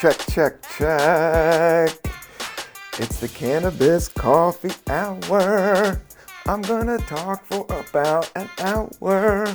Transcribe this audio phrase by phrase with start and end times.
[0.00, 1.90] check, check, check.
[2.98, 6.00] It's the Cannabis Coffee Hour.
[6.46, 9.46] I'm gonna talk for about an hour.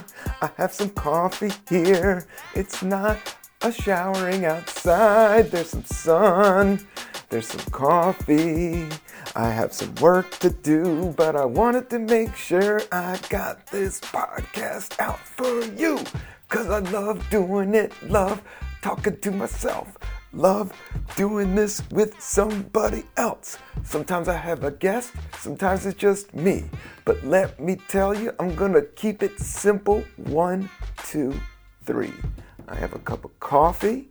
[0.43, 2.27] I have some coffee here.
[2.53, 3.17] It's not
[3.63, 5.49] a showering outside.
[5.49, 6.87] There's some sun.
[7.29, 8.87] There's some coffee.
[9.35, 13.99] I have some work to do, but I wanted to make sure I got this
[13.99, 16.03] podcast out for you.
[16.49, 18.43] Cause I love doing it, love
[18.85, 19.97] talking to myself,
[20.35, 20.71] love
[21.15, 23.57] doing this with somebody else.
[23.83, 26.65] Sometimes I have a guest, sometimes it's just me.
[27.05, 30.03] But let me tell you, I'm gonna keep it simple.
[30.17, 30.69] One,
[31.03, 31.33] two,
[31.85, 32.13] three.
[32.67, 34.09] I have a cup of coffee.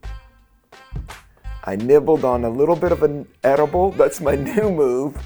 [1.65, 3.91] I nibbled on a little bit of an edible.
[3.93, 5.17] That's my new move.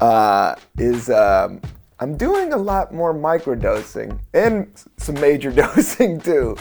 [0.00, 1.60] Uh, is um,
[2.02, 6.56] I'm doing a lot more microdosing and some major dosing too.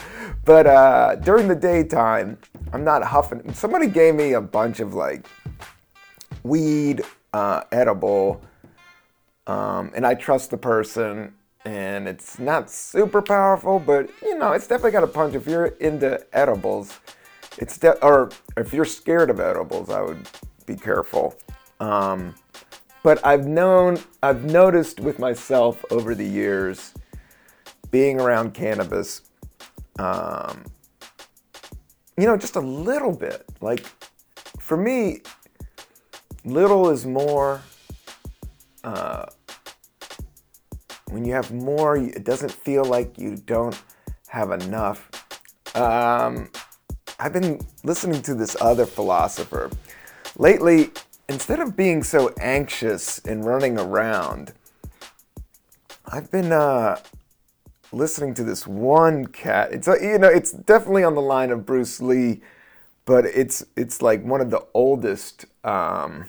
[0.45, 2.37] But uh, during the daytime,
[2.71, 3.51] I'm not huffing.
[3.51, 5.25] Somebody gave me a bunch of like
[6.43, 7.01] weed
[7.33, 8.39] uh, edible,
[9.47, 11.33] um, and I trust the person.
[11.65, 15.33] And it's not super powerful, but you know, it's definitely got a punch.
[15.33, 16.99] If you're into edibles,
[17.57, 20.29] it's de- or if you're scared of edibles, I would
[20.67, 21.35] be careful.
[21.79, 22.35] Um,
[23.03, 26.93] but I've known, I've noticed with myself over the years,
[27.89, 29.21] being around cannabis,
[29.99, 30.65] um,
[32.17, 33.45] you know, just a little bit.
[33.61, 33.85] Like
[34.59, 35.21] for me,
[36.45, 37.61] little is more.
[38.83, 39.25] Uh,
[41.09, 43.79] when you have more, it doesn't feel like you don't
[44.27, 45.09] have enough.
[45.75, 46.49] Um,
[47.19, 49.69] I've been listening to this other philosopher.
[50.37, 50.89] Lately,
[51.29, 54.53] instead of being so anxious and running around,
[56.05, 56.99] I've been uh,
[57.91, 59.71] listening to this one cat.
[59.71, 62.41] It's uh, you know, it's definitely on the line of Bruce Lee,
[63.05, 65.45] but it's it's like one of the oldest.
[65.63, 66.25] Um,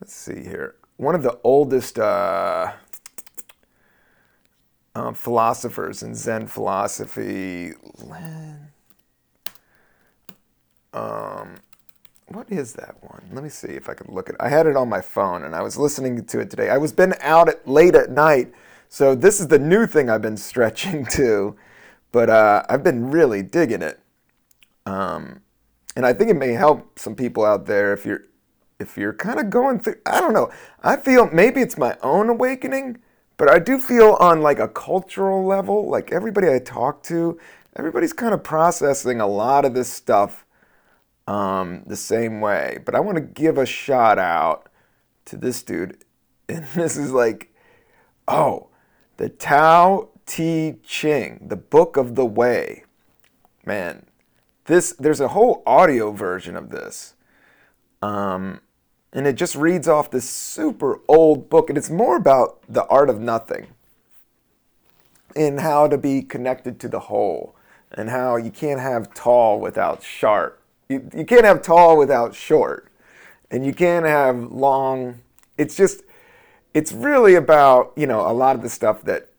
[0.00, 2.72] let's see here, one of the oldest uh,
[4.94, 7.74] uh, philosophers in Zen philosophy.
[10.92, 11.56] Um,
[12.28, 13.22] what is that one?
[13.32, 14.40] Let me see if I can look at it.
[14.40, 16.70] I had it on my phone and I was listening to it today.
[16.70, 18.52] I was been out at late at night,
[18.88, 21.56] so this is the new thing I've been stretching to,
[22.12, 24.00] but uh, I've been really digging it.
[24.86, 25.40] Um,
[25.94, 28.22] and I think it may help some people out there if you're
[28.78, 29.96] if you're kind of going through.
[30.04, 30.50] I don't know.
[30.82, 32.98] I feel maybe it's my own awakening,
[33.38, 37.38] but I do feel on like a cultural level, like everybody I talk to,
[37.74, 40.45] everybody's kind of processing a lot of this stuff
[41.26, 42.78] um, the same way.
[42.84, 44.68] But I want to give a shout out
[45.26, 45.98] to this dude.
[46.48, 47.52] And this is like,
[48.28, 48.68] oh,
[49.16, 52.84] the Tao Te Ching, the Book of the Way.
[53.64, 54.06] Man,
[54.66, 57.14] this there's a whole audio version of this.
[58.00, 58.60] Um,
[59.12, 63.10] and it just reads off this super old book, and it's more about the art
[63.10, 63.66] of nothing
[65.34, 67.56] and how to be connected to the whole,
[67.90, 72.90] and how you can't have tall without sharp you, you can't have tall without short,
[73.50, 75.20] and you can't have long.
[75.58, 76.02] It's just,
[76.74, 79.30] it's really about, you know, a lot of the stuff that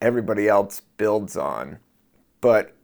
[0.00, 1.78] everybody else builds on.
[2.40, 2.74] But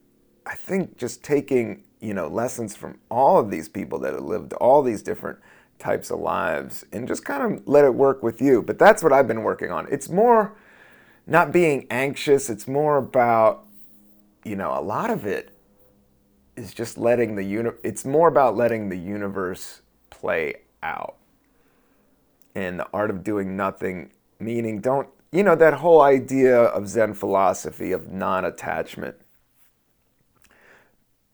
[0.47, 4.53] I think just taking, you know, lessons from all of these people that have lived
[4.55, 5.39] all these different
[5.79, 8.63] types of lives and just kind of let it work with you.
[8.63, 9.87] But that's what I've been working on.
[9.91, 10.55] It's more
[11.27, 13.65] not being anxious, it's more about,
[14.45, 15.52] you know, a lot of it
[16.57, 21.17] is just letting the uni- it's more about letting the universe play out.
[22.55, 27.15] And the art of doing nothing meaning don't you know that whole idea of zen
[27.15, 29.17] philosophy of non-attachment.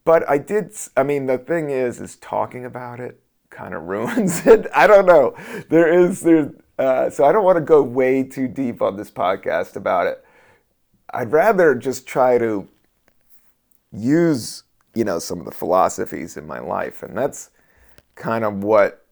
[0.05, 3.21] But i did i mean the thing is is talking about it
[3.51, 4.67] kind of ruins it.
[4.75, 5.35] I don't know.
[5.69, 9.11] There is there uh, so i don't want to go way too deep on this
[9.11, 10.25] podcast about it.
[11.11, 12.69] I'd rather just try to
[13.91, 14.65] use
[14.99, 17.05] you know, some of the philosophies in my life.
[17.05, 17.51] And that's
[18.17, 19.07] kind of what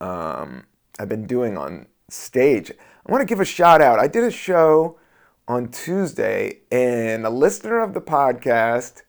[0.00, 0.66] um,
[1.00, 2.70] I've been doing on stage.
[2.70, 3.98] I want to give a shout out.
[3.98, 5.00] I did a show
[5.48, 9.02] on Tuesday, and a listener of the podcast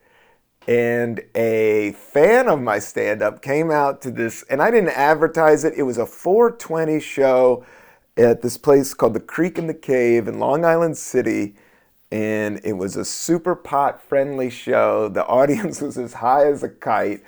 [0.67, 5.63] and a fan of my stand up came out to this, and I didn't advertise
[5.63, 5.75] it.
[5.77, 7.63] It was a 420 show
[8.17, 11.53] at this place called the Creek and the Cave in Long Island City
[12.11, 15.07] and it was a super pot friendly show.
[15.07, 17.23] The audience was as high as a kite.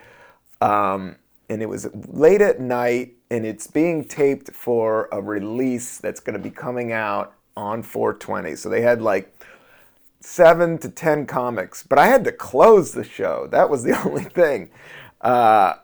[0.62, 1.18] Um,
[1.50, 6.34] and it was late at night, and it's being taped for a release that's going
[6.34, 8.56] to be coming out on 420.
[8.56, 9.34] So they had like
[10.20, 13.48] seven to 10 comics, but I had to close the show.
[13.52, 14.70] That was the only thing.
[15.22, 15.76] Uh,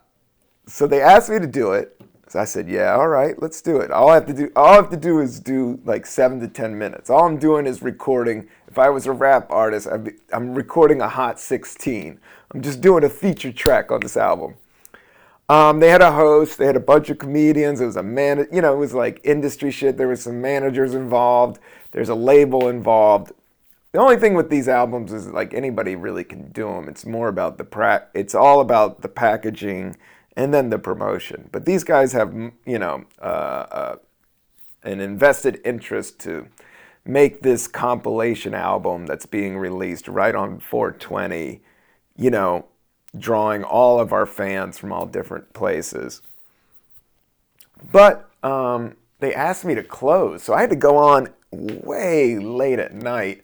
[0.66, 2.00] so they asked me to do it.
[2.28, 3.90] So I said, "Yeah, all right, let's do it.
[3.90, 6.48] All I have to do, all I have to do is do like seven to
[6.48, 7.10] ten minutes.
[7.10, 8.48] All I'm doing is recording.
[8.70, 12.20] If I was a rap artist, be, I'm recording a hot 16.
[12.54, 14.56] I'm just doing a feature track on this album.
[15.50, 16.60] Um, they had a host.
[16.60, 17.82] They had a bunch of comedians.
[17.82, 18.48] It was a man.
[18.52, 19.98] You know, it was like industry shit.
[19.98, 21.60] There was some managers involved.
[21.92, 23.32] There's a label involved.
[23.92, 26.88] The only thing with these albums is like anybody really can do them.
[26.88, 29.98] It's more about the pra- It's all about the packaging
[30.36, 31.50] and then the promotion.
[31.52, 32.32] But these guys have,
[32.68, 33.96] you know, uh, uh,
[34.84, 36.48] an invested interest to
[37.10, 41.62] make this compilation album that's being released right on 420,
[42.16, 42.66] you know,
[43.18, 46.22] drawing all of our fans from all different places.
[47.92, 52.80] But um, they asked me to close, so I had to go on way late
[52.80, 53.44] at night.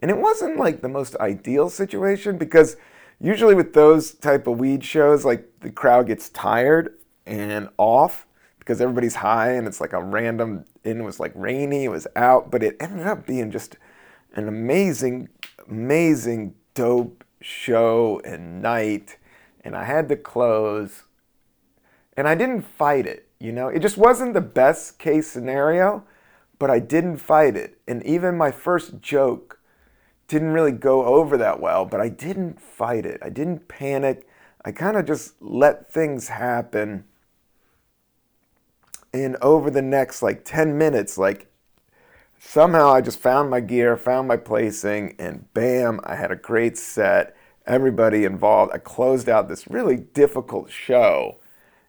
[0.00, 2.76] And it wasn't like the most ideal situation because
[3.20, 8.25] usually with those type of weed shows, like the crowd gets tired and off
[8.66, 10.64] because everybody's high and it's like a random.
[10.84, 13.76] And it was like rainy, it was out, but it ended up being just
[14.34, 15.28] an amazing,
[15.68, 19.18] amazing, dope show and night.
[19.62, 21.04] And I had to close,
[22.16, 23.28] and I didn't fight it.
[23.38, 26.02] You know, it just wasn't the best case scenario,
[26.58, 27.78] but I didn't fight it.
[27.86, 29.60] And even my first joke
[30.26, 33.20] didn't really go over that well, but I didn't fight it.
[33.22, 34.26] I didn't panic.
[34.64, 37.04] I kind of just let things happen.
[39.24, 41.50] And over the next like 10 minutes, like
[42.38, 46.76] somehow I just found my gear, found my placing, and bam, I had a great
[46.76, 47.36] set.
[47.66, 48.72] Everybody involved.
[48.74, 51.38] I closed out this really difficult show.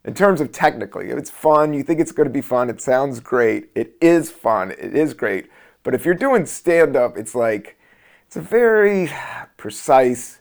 [0.05, 1.73] In terms of technically, If it's fun.
[1.73, 2.69] You think it's going to be fun.
[2.69, 3.69] It sounds great.
[3.75, 4.71] It is fun.
[4.71, 5.49] It is great.
[5.83, 7.77] But if you're doing stand up, it's like,
[8.25, 9.11] it's a very
[9.57, 10.39] precise,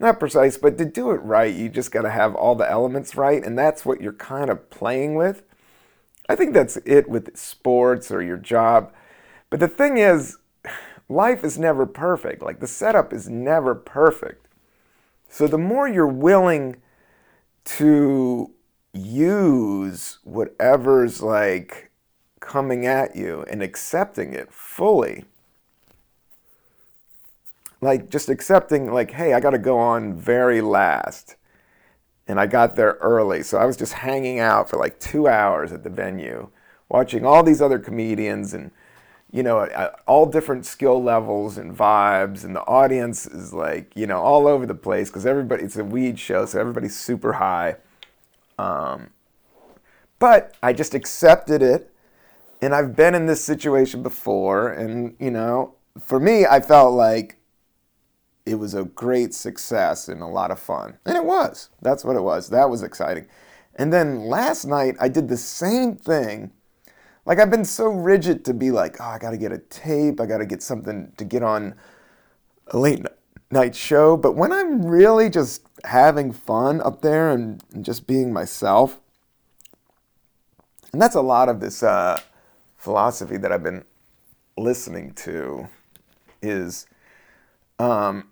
[0.00, 3.16] not precise, but to do it right, you just got to have all the elements
[3.16, 5.42] right, and that's what you're kind of playing with.
[6.28, 8.92] I think that's it with sports or your job.
[9.50, 10.38] But the thing is,
[11.08, 12.42] life is never perfect.
[12.42, 14.46] Like the setup is never perfect.
[15.28, 16.76] So the more you're willing
[17.64, 18.50] to
[18.92, 21.90] use whatever's like
[22.40, 25.24] coming at you and accepting it fully,
[27.82, 31.36] like just accepting like hey i got to go on very last
[32.28, 33.42] and i got there early.
[33.42, 36.48] So i was just hanging out for like two hours at the venue
[36.92, 38.70] watching all these other comedians and
[39.32, 39.66] you know
[40.06, 42.44] all different skill levels and vibes.
[42.44, 45.84] And the audience is like you know all over the place because everybody it's a
[45.84, 47.76] weed show so everybody's super high.
[48.58, 49.10] Um,
[50.18, 51.90] but i just accepted it.
[52.60, 54.68] And i've been in this situation before.
[54.68, 57.38] And you know for me i felt like
[58.44, 60.98] it was a great success and a lot of fun.
[61.06, 61.70] And it was.
[61.80, 62.48] That's what it was.
[62.48, 63.26] That was exciting.
[63.76, 66.50] And then last night, I did the same thing.
[67.24, 70.20] Like, I've been so rigid to be like, oh, I got to get a tape,
[70.20, 71.74] I got to get something to get on
[72.68, 73.06] a late
[73.50, 74.16] night show.
[74.16, 79.00] But when I'm really just having fun up there and, just being myself,
[80.92, 82.20] and that's a lot of this uh,
[82.76, 83.84] philosophy that I've been
[84.58, 85.68] listening to
[86.42, 86.86] is
[87.78, 88.31] um,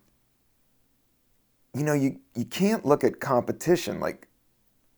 [1.74, 4.28] you know, you, you can't look at competition like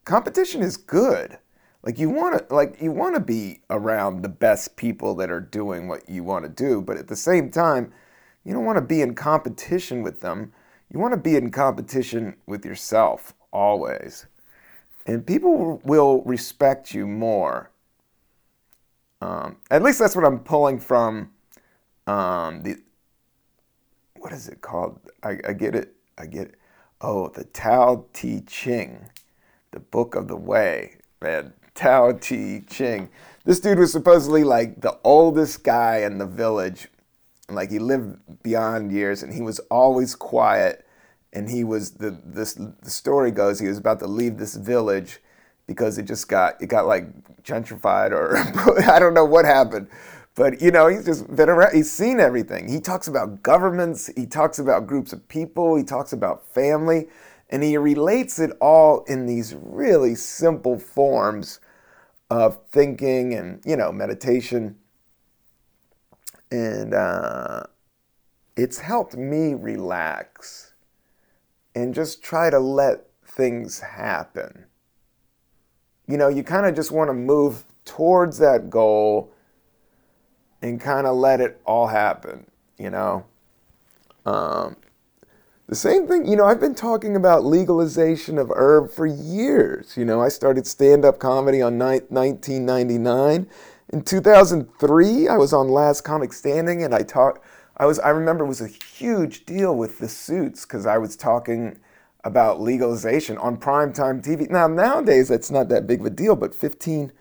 [0.04, 1.38] competition is good.
[1.82, 5.40] Like you want to like you want to be around the best people that are
[5.40, 7.92] doing what you want to do, but at the same time,
[8.44, 10.52] you don't want to be in competition with them.
[10.92, 14.26] You want to be in competition with yourself always.
[15.06, 17.70] And people will respect you more.
[19.20, 21.30] Um, at least that's what I'm pulling from
[22.06, 22.76] um, the
[24.18, 25.00] what is it called?
[25.24, 25.96] I, I get it.
[26.16, 26.54] I get it.
[27.04, 29.10] Oh, the Tao Te Ching,
[29.72, 30.98] the Book of the Way.
[31.20, 33.08] Man, Tao Te Ching.
[33.44, 36.86] This dude was supposedly like the oldest guy in the village.
[37.48, 40.86] Like he lived beyond years and he was always quiet.
[41.32, 45.18] And he was the this the story goes he was about to leave this village
[45.66, 47.06] because it just got it got like
[47.42, 48.36] gentrified or
[48.88, 49.88] I don't know what happened.
[50.34, 51.74] But you know, he's just been around.
[51.74, 52.68] He's seen everything.
[52.68, 54.10] He talks about governments.
[54.16, 55.76] He talks about groups of people.
[55.76, 57.08] He talks about family,
[57.50, 61.60] and he relates it all in these really simple forms
[62.30, 64.76] of thinking and you know meditation.
[66.50, 67.64] And uh,
[68.56, 70.72] it's helped me relax
[71.74, 74.66] and just try to let things happen.
[76.06, 79.32] You know, you kind of just want to move towards that goal
[80.62, 82.46] and kind of let it all happen,
[82.78, 83.24] you know.
[84.26, 84.76] Um,
[85.68, 89.96] The same thing, you know, I've been talking about legalization of herb for years.
[89.96, 93.48] You know, I started stand up comedy on ni- 1999.
[93.92, 97.44] In 2003, I was on Last Comic Standing and I talked,
[97.76, 101.16] I was, I remember it was a huge deal with the suits because I was
[101.16, 101.78] talking
[102.24, 104.50] about legalization on primetime TV.
[104.50, 107.12] Now, nowadays, that's not that big of a deal, but 15,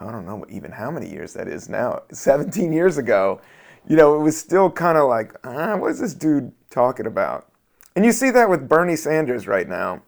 [0.00, 3.40] I don't know even how many years that is now, 17 years ago,
[3.86, 7.46] you know, it was still kind of like, ah, what is this dude talking about?
[7.94, 10.02] And you see that with Bernie Sanders right now.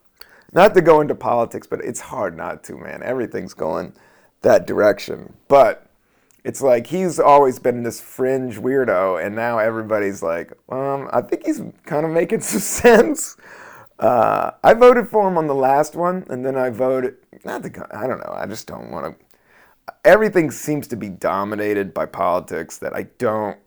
[0.53, 3.03] Not to go into politics, but it's hard not to, man.
[3.03, 3.95] Everything's going
[4.43, 5.35] that direction.
[5.49, 5.87] But
[6.45, 11.47] it's like he's always been this fringe weirdo, and now everybody's like, um, I think
[11.47, 13.37] he's kind of making some sense.
[13.99, 17.17] Uh, I voted for him on the last one, and then I voted.
[17.45, 17.87] Not the.
[17.97, 18.35] I don't know.
[18.37, 19.25] I just don't want to.
[20.05, 23.59] Everything seems to be dominated by politics that I don't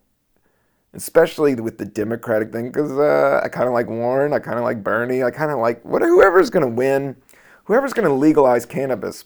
[0.96, 4.64] especially with the Democratic thing, because uh, I kind of like Warren, I kind of
[4.64, 7.18] like Bernie, I kind of like what whoever's going to win,
[7.66, 9.26] whoever's going to legalize cannabis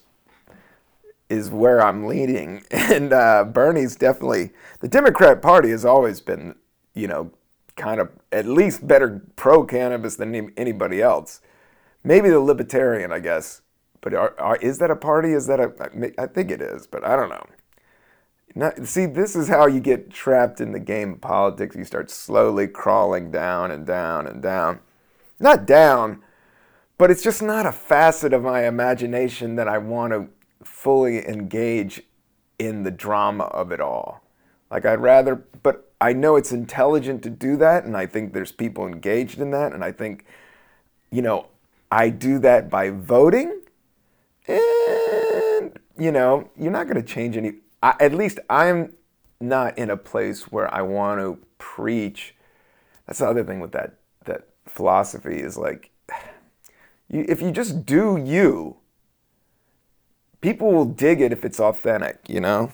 [1.28, 6.56] is where I'm leaning, and uh, Bernie's definitely the Democrat Party has always been,
[6.94, 7.30] you know,
[7.76, 11.40] kind of at least better pro cannabis than anybody else.
[12.02, 13.62] Maybe the Libertarian, I guess.
[14.00, 15.32] But are, are, is that a party?
[15.32, 15.72] Is that a?
[16.18, 17.46] I think it is, but I don't know.
[18.54, 21.76] Not, see, this is how you get trapped in the game of politics.
[21.76, 24.80] You start slowly crawling down and down and down.
[25.38, 26.22] Not down,
[26.98, 30.28] but it's just not a facet of my imagination that I want to
[30.64, 32.02] fully engage
[32.58, 34.22] in the drama of it all.
[34.70, 38.52] Like, I'd rather, but I know it's intelligent to do that, and I think there's
[38.52, 40.24] people engaged in that, and I think,
[41.10, 41.46] you know,
[41.90, 43.59] I do that by voting,
[44.48, 48.94] and, you know, you're not going to change any I, at least I'm
[49.40, 52.34] not in a place where I want to preach.
[53.06, 53.94] That's the other thing with that
[54.26, 55.90] that philosophy is like,
[57.08, 58.76] you, if you just do you,
[60.40, 62.72] people will dig it if it's authentic, you know.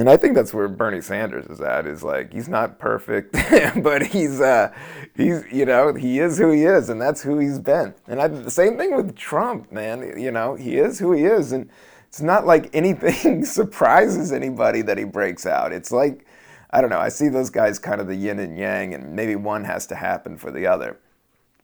[0.00, 1.86] And I think that's where Bernie Sanders is at.
[1.86, 3.32] Is like he's not perfect,
[3.82, 4.72] but he's uh,
[5.14, 7.92] he's you know he is who he is, and that's who he's been.
[8.06, 10.18] And I, the same thing with Trump, man.
[10.18, 11.68] You know he is who he is, and
[12.08, 15.70] it's not like anything surprises anybody that he breaks out.
[15.70, 16.24] It's like,
[16.70, 19.36] I don't know, I see those guys kind of the yin and yang, and maybe
[19.36, 20.98] one has to happen for the other.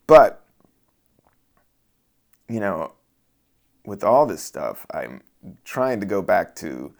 [0.05, 0.45] But,
[2.47, 2.91] you know,
[3.83, 5.23] with all this stuff, I'm
[5.65, 6.93] trying to go back to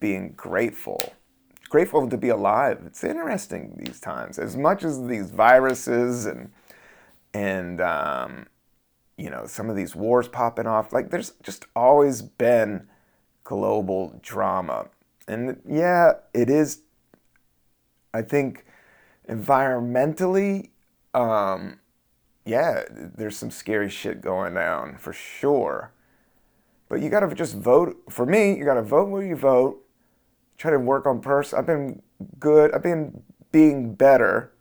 [0.00, 1.14] being grateful.
[1.68, 2.82] Grateful to be alive.
[2.86, 4.38] It's interesting these times.
[4.38, 6.50] As much as these viruses and
[7.34, 8.46] and um,
[9.16, 10.92] you know, some of these wars popping off.
[10.92, 12.88] Like there's just always been
[13.44, 14.88] global drama.
[15.26, 16.80] And yeah, it is,
[18.12, 18.64] I think,
[19.28, 20.70] environmentally,
[21.14, 21.80] um,
[22.44, 25.92] yeah, there's some scary shit going down for sure.
[26.88, 28.00] But you gotta just vote.
[28.08, 29.82] For me, you gotta vote where you vote.
[30.58, 31.58] Try to work on person.
[31.58, 32.02] I've been
[32.38, 32.72] good.
[32.74, 33.22] I've been
[33.52, 34.52] being better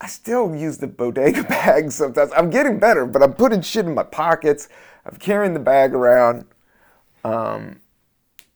[0.00, 2.30] I still use the bodega bag sometimes.
[2.36, 4.68] I'm getting better, but I'm putting shit in my pockets.
[5.04, 6.44] I'm carrying the bag around.
[7.24, 7.80] Um,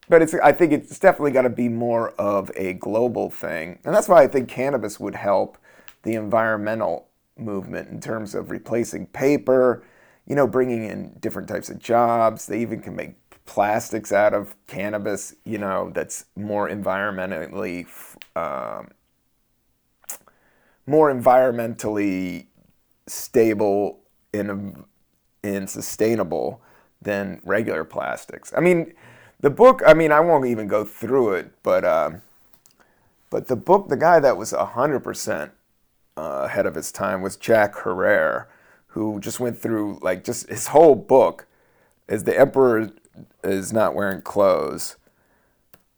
[0.09, 3.79] but it's, I think it's definitely got to be more of a global thing.
[3.85, 5.59] And that's why I think cannabis would help
[6.03, 9.83] the environmental movement in terms of replacing paper,
[10.27, 12.47] you know, bringing in different types of jobs.
[12.47, 13.15] They even can make
[13.53, 17.87] plastics out of cannabis, you know, that's more environmentally
[18.35, 18.89] um,
[20.87, 22.47] more environmentally
[23.07, 24.01] stable
[24.33, 24.85] and,
[25.45, 26.63] and sustainable
[27.03, 28.55] than regular plastics.
[28.57, 28.95] I mean,
[29.41, 32.11] the book, I mean, I won't even go through it, but, uh,
[33.29, 35.51] but the book, the guy that was 100%
[36.17, 38.47] uh, ahead of his time was Jack Herer,
[38.87, 41.47] who just went through, like, just his whole book
[42.09, 42.91] is The Emperor
[43.45, 44.97] is Not Wearing Clothes.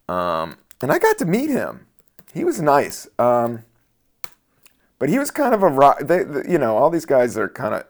[0.08, 1.86] Um, and I got to meet him.
[2.32, 3.08] He was nice.
[3.18, 3.64] Um,
[4.98, 6.00] but he was kind of a rock.
[6.00, 6.18] They,
[6.48, 7.84] you know, all these guys are kind of,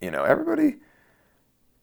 [0.00, 0.76] you know, everybody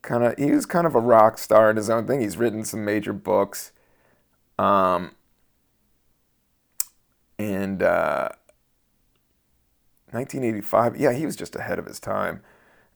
[0.02, 0.38] kind of.
[0.38, 2.22] He was kind of a rock star in his own thing.
[2.22, 3.72] He's written some major books,
[4.58, 5.16] um,
[7.38, 8.30] and uh,
[10.12, 10.98] 1985.
[10.98, 12.42] Yeah, he was just ahead of his time.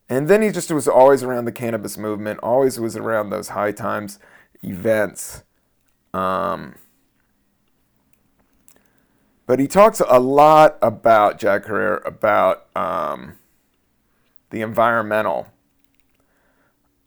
[0.09, 2.39] And then he just was always around the cannabis movement.
[2.41, 4.19] Always was around those high times
[4.63, 5.43] events.
[6.13, 6.75] Um,
[9.45, 13.37] but he talks a lot about Jack Herer about um,
[14.49, 15.47] the environmental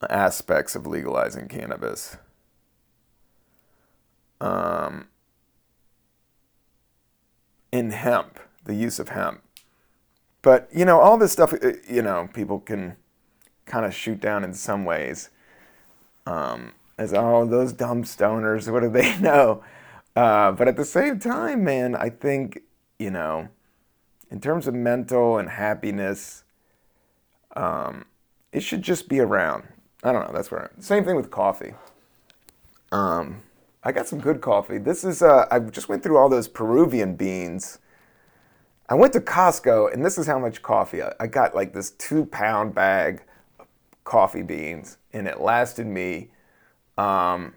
[0.09, 2.17] aspects of legalizing cannabis.
[4.41, 5.09] Um,
[7.73, 9.43] in hemp, the use of hemp.
[10.43, 12.97] But you know, all this stuff, uh, you know, people can
[13.67, 15.31] kind of shoot down in some ways.
[16.27, 19.63] Um, as oh, those dumb stoners, what do they know?
[20.17, 22.63] Uh, but at the same time, man, I think
[22.99, 23.49] you know,
[24.31, 26.45] in terms of mental and happiness,
[27.57, 28.05] um,
[28.53, 29.65] it should just be around.
[30.03, 30.33] I don't know.
[30.33, 30.71] That's where.
[30.75, 31.75] I'm, same thing with coffee.
[32.93, 33.43] Um,
[33.83, 34.79] I got some good coffee.
[34.79, 35.23] This is.
[35.23, 37.79] Uh, I just went through all those Peruvian beans.
[38.91, 41.55] I went to Costco, and this is how much coffee I, I got.
[41.55, 43.23] Like this two-pound bag
[43.61, 43.69] of
[44.03, 46.31] coffee beans, and it lasted me
[46.99, 47.55] um,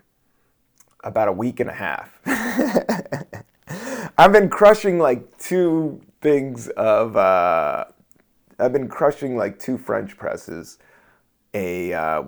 [1.03, 2.19] about a week and a half.
[4.15, 7.17] I've been crushing like two things of.
[7.17, 7.85] Uh,
[8.59, 10.77] I've been crushing like two French presses
[11.55, 12.23] a uh,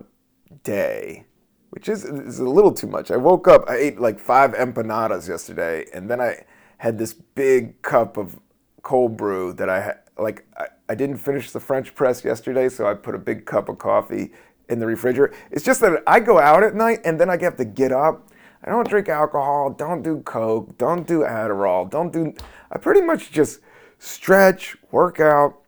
[0.64, 1.26] day,
[1.70, 3.12] which is, is a little too much.
[3.12, 6.46] I woke up, I ate like five empanadas yesterday, and then I
[6.80, 8.40] had this big cup of
[8.86, 9.96] cold brew that I.
[10.18, 13.68] Like, I, I didn't finish the French press yesterday, so I put a big cup
[13.68, 14.32] of coffee
[14.70, 15.36] in the refrigerator.
[15.51, 18.30] It's just that I go out at night and then I have to get up.
[18.63, 22.34] I don't drink alcohol, don't do Coke, don't do Adderall, don't do.
[22.72, 23.60] I pretty much just
[24.00, 25.60] stretch, work out,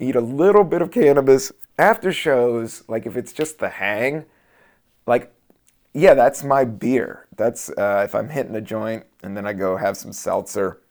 [0.00, 4.24] eat a little bit of cannabis, after shows, like if it's just the hang,
[5.06, 5.32] like
[5.94, 7.26] yeah, that's my beer.
[7.36, 10.81] That's uh, if I'm hitting a joint and then I go have some seltzer.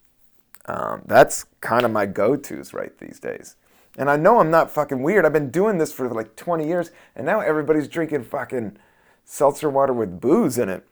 [0.65, 3.55] Um, that's kind of my go-tos right these days.
[3.97, 5.25] And I know I'm not fucking weird.
[5.25, 8.77] I've been doing this for like 20 years, and now everybody's drinking fucking
[9.25, 10.87] seltzer water with booze in it.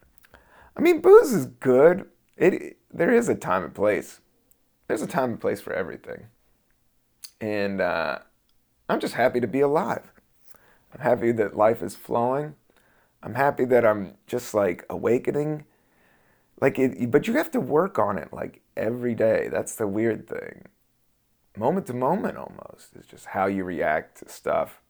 [0.76, 2.06] I mean, booze is good.
[2.36, 4.20] It there is a time and place.
[4.88, 6.26] There's a time and place for everything.
[7.40, 8.18] And uh,
[8.88, 10.12] I'm just happy to be alive.
[10.92, 12.56] I'm happy that life is flowing.
[13.22, 15.64] I'm happy that I'm just like awakening.
[16.60, 19.48] Like it, but you have to work on it like every day.
[19.50, 20.66] That's the weird thing.
[21.56, 24.80] Moment to moment almost is just how you react to stuff,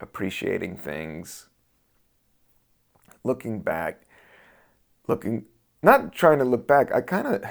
[0.00, 1.48] appreciating things,
[3.24, 4.02] looking back,
[5.06, 5.44] looking
[5.82, 6.92] not trying to look back.
[6.92, 7.44] I kind of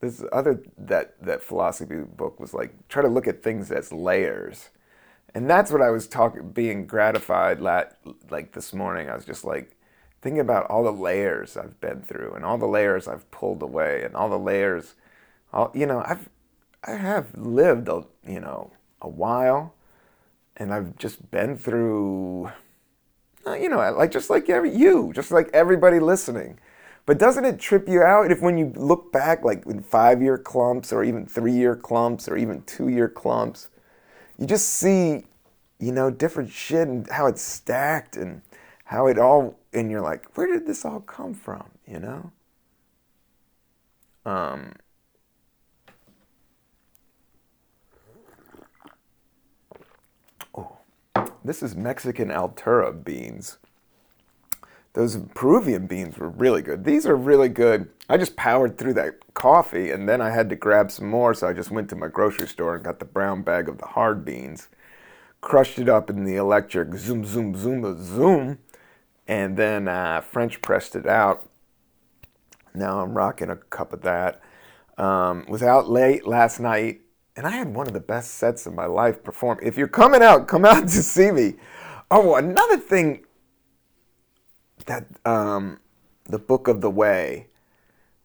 [0.00, 4.70] this other that that philosophy book was like try to look at things as layers
[5.34, 9.10] and that's what I was talking, being gratified like this morning.
[9.10, 9.76] I was just like
[10.20, 14.02] thinking about all the layers I've been through and all the layers I've pulled away
[14.02, 14.94] and all the layers,
[15.52, 16.28] all, you know, I've,
[16.84, 19.74] I have lived, a, you know, a while
[20.56, 22.50] and I've just been through,
[23.46, 26.58] uh, you know, like just like every, you, just like everybody listening.
[27.06, 30.36] But doesn't it trip you out if when you look back, like in five year
[30.36, 33.70] clumps or even three year clumps or even two year clumps,
[34.36, 35.24] you just see,
[35.78, 38.42] you know, different shit and how it's stacked and
[38.84, 42.32] how it all, and you're like, where did this all come from, you know?
[44.24, 44.74] Um,
[50.54, 50.78] oh,
[51.44, 53.58] this is Mexican Altura beans.
[54.94, 56.84] Those Peruvian beans were really good.
[56.84, 57.88] These are really good.
[58.08, 61.46] I just powered through that coffee and then I had to grab some more, so
[61.46, 64.24] I just went to my grocery store and got the brown bag of the hard
[64.24, 64.68] beans,
[65.40, 68.58] crushed it up in the electric zoom, zoom, zoom, zoom,
[69.28, 71.48] and then uh, French pressed it out.
[72.74, 74.40] Now I'm rocking a cup of that.
[74.96, 77.02] Um, was out late last night
[77.36, 79.60] and I had one of the best sets of my life perform.
[79.62, 81.54] If you're coming out, come out to see me.
[82.10, 83.26] Oh, another thing
[84.86, 85.78] that um,
[86.24, 87.46] the book of the way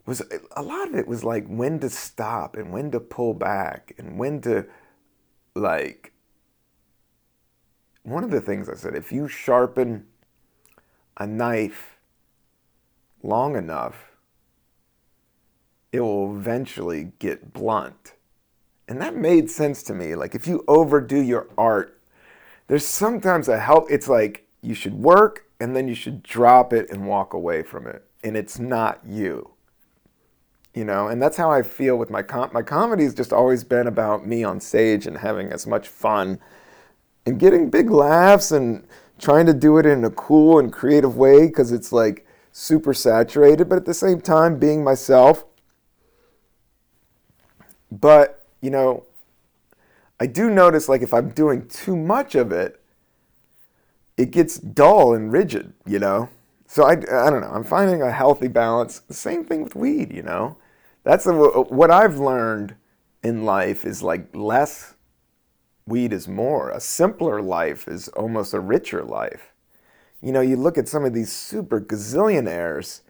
[0.05, 0.21] was
[0.55, 4.17] a lot of it was like when to stop and when to pull back and
[4.17, 4.65] when to
[5.55, 6.11] like
[8.01, 10.07] one of the things I said if you sharpen
[11.17, 11.97] a knife
[13.21, 14.13] long enough
[15.93, 18.15] it will eventually get blunt.
[18.87, 20.15] And that made sense to me.
[20.15, 21.99] Like if you overdo your art
[22.67, 23.85] there's sometimes a help.
[23.89, 27.87] It's like you should work and then you should drop it and walk away from
[27.87, 28.03] it.
[28.23, 29.51] And it's not you.
[30.73, 33.63] You know and that's how i feel with my com my comedy has just always
[33.63, 36.39] been about me on stage and having as much fun
[37.27, 38.87] and getting big laughs and
[39.23, 43.67] trying to do it in a cool and creative way because it's like super saturated
[43.67, 45.45] but at the same time being myself.
[47.91, 49.05] But you know
[50.19, 52.79] i do notice like if i'm doing too much of it
[54.15, 56.29] it gets dull and rigid you know?
[56.65, 57.51] So I, I don't know.
[57.51, 58.99] I'm finding a healthy balance.
[58.99, 60.57] The same thing with weed you know?
[61.03, 62.75] That's a, what I've learned
[63.21, 64.92] in life is like less
[65.85, 66.69] weed is more.
[66.71, 69.51] A simpler life is almost a richer life.
[70.21, 73.01] You know, you look at some of these super gazillionaires,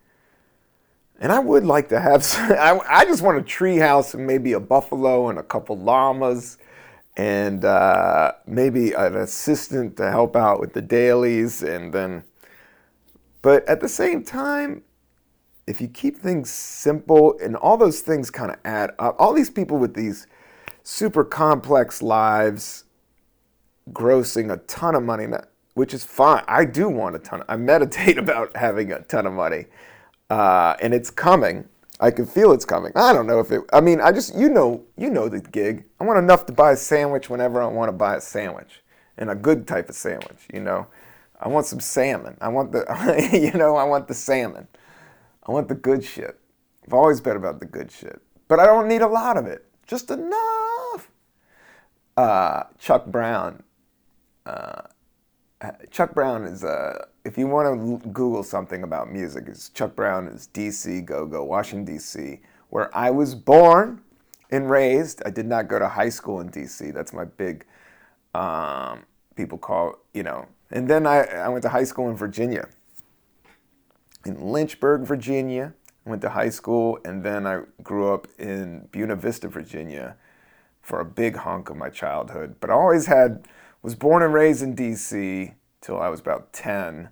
[1.19, 2.23] and I would like to have.
[2.23, 5.77] Some, I, I just want a tree house and maybe a buffalo and a couple
[5.77, 6.57] llamas,
[7.15, 12.23] and uh, maybe an assistant to help out with the dailies, and then.
[13.43, 14.83] But at the same time,
[15.67, 19.49] if you keep things simple, and all those things kind of add up, all these
[19.49, 20.27] people with these
[20.83, 22.83] super complex lives,
[23.91, 25.27] grossing a ton of money,
[25.73, 26.43] which is fine.
[26.47, 27.41] I do want a ton.
[27.41, 29.65] Of, I meditate about having a ton of money,
[30.29, 31.67] uh, and it's coming.
[31.99, 32.91] I can feel it's coming.
[32.95, 33.61] I don't know if it.
[33.71, 35.85] I mean, I just you know you know the gig.
[35.99, 38.83] I want enough to buy a sandwich whenever I want to buy a sandwich,
[39.17, 40.47] and a good type of sandwich.
[40.53, 40.87] You know,
[41.39, 42.37] I want some salmon.
[42.41, 44.67] I want the you know I want the salmon.
[45.45, 46.39] I want the good shit.
[46.85, 49.65] I've always been about the good shit, but I don't need a lot of it.
[49.87, 51.09] Just enough.
[52.15, 53.63] Uh, Chuck Brown.
[54.45, 54.81] Uh,
[55.91, 60.27] Chuck Brown is uh, if you want to Google something about music, is Chuck Brown
[60.27, 64.01] is DC Go Go, Washington DC, where I was born
[64.51, 65.21] and raised.
[65.25, 66.93] I did not go to high school in DC.
[66.93, 67.65] That's my big
[68.35, 69.03] um,
[69.35, 70.47] people call you know.
[70.71, 72.67] And then I, I went to high school in Virginia,
[74.25, 75.73] in Lynchburg, Virginia.
[76.05, 80.17] Went to high school, and then I grew up in Buena Vista, Virginia,
[80.81, 82.55] for a big hunk of my childhood.
[82.59, 83.47] But I always had
[83.81, 85.53] was born and raised in D.C.
[85.81, 87.09] till I was about ten,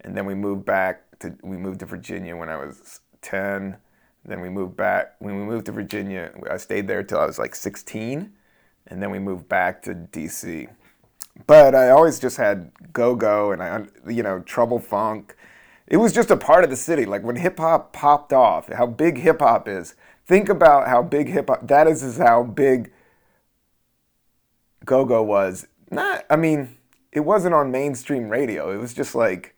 [0.00, 3.76] and then we moved back to we moved to Virginia when I was ten.
[4.24, 6.32] Then we moved back when we moved to Virginia.
[6.50, 8.32] I stayed there till I was like sixteen,
[8.86, 10.68] and then we moved back to D.C.
[11.46, 15.36] But I always just had go go, and I you know trouble funk.
[15.90, 17.04] It was just a part of the city.
[17.04, 19.94] Like when hip hop popped off, how big hip hop is.
[20.26, 21.66] Think about how big hip hop.
[21.66, 22.92] That is, is how big
[24.84, 26.76] go go was not, I mean,
[27.12, 28.70] it wasn't on mainstream radio.
[28.72, 29.56] It was just like,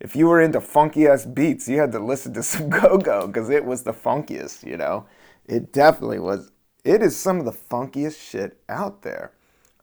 [0.00, 3.26] if you were into funky ass beats, you had to listen to some go go
[3.26, 5.06] because it was the funkiest, you know?
[5.46, 6.50] It definitely was.
[6.84, 9.32] It is some of the funkiest shit out there.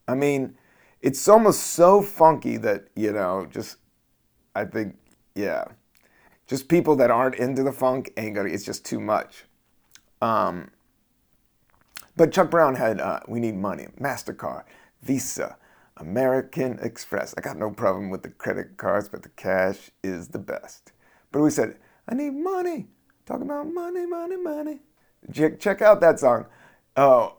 [0.07, 0.57] I mean,
[1.01, 3.77] it's almost so funky that, you know, just,
[4.55, 4.95] I think,
[5.35, 5.65] yeah.
[6.47, 9.45] Just people that aren't into the funk ain't gonna, it's just too much.
[10.21, 10.71] Um,
[12.15, 14.63] but Chuck Brown had uh, We Need Money, MasterCard,
[15.01, 15.57] Visa,
[15.97, 17.33] American Express.
[17.37, 20.93] I got no problem with the credit cards, but the cash is the best.
[21.31, 22.87] But we said, I need money.
[23.25, 24.79] Talk about money, money, money.
[25.31, 26.45] Check out that song.
[26.95, 27.35] Oh,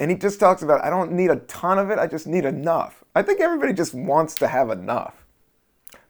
[0.00, 2.44] and he just talks about, I don't need a ton of it, I just need
[2.44, 3.04] enough.
[3.14, 5.24] I think everybody just wants to have enough.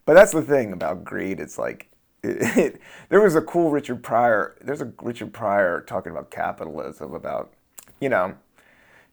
[0.04, 1.40] But that's the thing about greed.
[1.40, 1.90] It's like,
[2.22, 7.52] it, there was a cool Richard Pryor, there's a Richard Pryor talking about capitalism, about,
[8.00, 8.34] you know,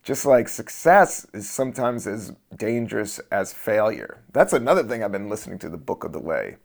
[0.03, 4.21] just like success is sometimes as dangerous as failure.
[4.31, 6.57] That's another thing I've been listening to the book of the way.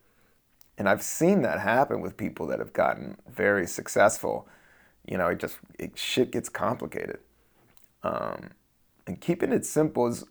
[0.76, 4.46] And I've seen that happen with people that have gotten very successful.
[5.06, 7.20] You know, it just it, shit gets complicated.
[8.02, 8.50] Um,
[9.06, 10.24] and keeping it simple is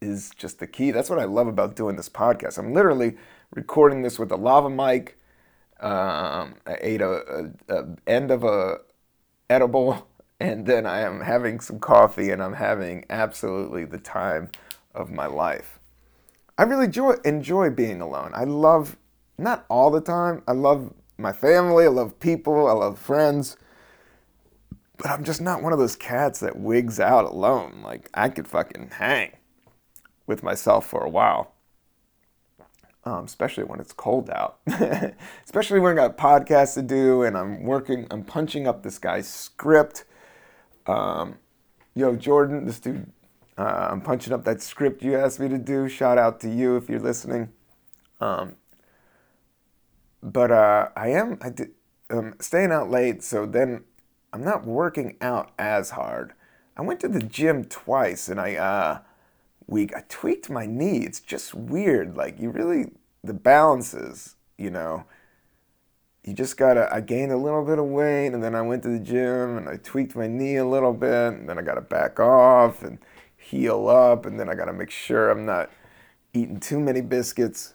[0.00, 0.92] is just the key.
[0.92, 2.58] That's what I love about doing this podcast.
[2.58, 3.16] I'm literally
[3.54, 5.18] recording this with a lava mic.
[5.80, 8.78] Um, I ate a, a, a end of a
[9.48, 10.08] edible
[10.40, 14.50] and then I am having some coffee and I'm having absolutely the time
[14.94, 15.78] of my life.
[16.56, 18.32] I really enjoy, enjoy being alone.
[18.34, 18.96] I love,
[19.36, 23.56] not all the time, I love my family, I love people, I love friends,
[24.96, 27.80] but I'm just not one of those cats that wigs out alone.
[27.84, 29.36] Like, I could fucking hang
[30.26, 31.54] with myself for a while.
[33.08, 34.58] Um, especially when it's cold out.
[35.44, 39.26] especially when I got podcasts to do and I'm working, I'm punching up this guy's
[39.26, 40.04] script
[40.88, 41.36] um,
[41.94, 43.12] yo, Jordan, this dude,
[43.58, 45.88] uh, I'm punching up that script you asked me to do.
[45.88, 47.50] Shout out to you if you're listening.
[48.20, 48.56] Um,
[50.22, 51.70] but uh, I am I did,
[52.10, 53.84] um, staying out late, so then
[54.32, 56.32] I'm not working out as hard.
[56.76, 58.98] I went to the gym twice, and I uh,
[59.66, 61.04] week I tweaked my knee.
[61.04, 62.16] It's just weird.
[62.16, 65.04] Like you really the balances, you know.
[66.24, 68.90] You just gotta i gained a little bit of weight and then i went to
[68.90, 72.20] the gym and i tweaked my knee a little bit and then i gotta back
[72.20, 72.98] off and
[73.34, 75.70] heal up and then i gotta make sure i'm not
[76.34, 77.74] eating too many biscuits.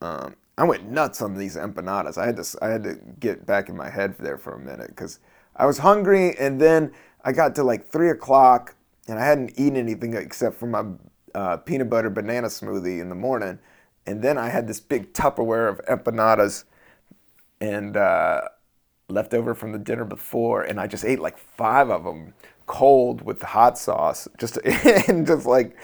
[0.00, 2.16] Um, i went nuts on these empanadas.
[2.16, 4.88] I had to i had to get back in my head there for a minute
[4.88, 5.18] because
[5.56, 6.92] i was hungry and then
[7.24, 8.76] i got to like three o'clock
[9.08, 10.84] and i hadn't eaten anything except for my
[11.34, 13.58] uh, peanut butter banana smoothie in the morning
[14.06, 16.64] and then i had this big tupperware of empanadas
[17.60, 18.42] and uh,
[19.08, 22.34] left over from the dinner before, and I just ate like five of them
[22.66, 24.56] cold with the hot sauce, just
[25.08, 25.76] and just like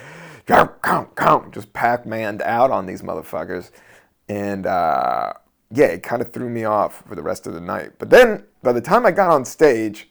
[0.49, 3.71] just Pac-Maned out on these motherfuckers,
[4.29, 5.33] and uh,
[5.73, 7.93] yeah, it kind of threw me off for the rest of the night.
[7.99, 10.11] But then by the time I got on stage,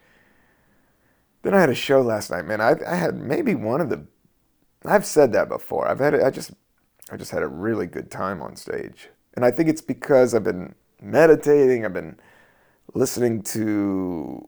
[1.42, 2.62] then I had a show last night, man.
[2.62, 4.06] I, I had maybe one of the.
[4.86, 5.88] I've said that before.
[5.88, 6.16] I've had.
[6.16, 6.52] I just.
[7.12, 10.44] I just had a really good time on stage, and I think it's because I've
[10.44, 11.86] been meditating.
[11.86, 12.20] I've been
[12.94, 14.48] listening to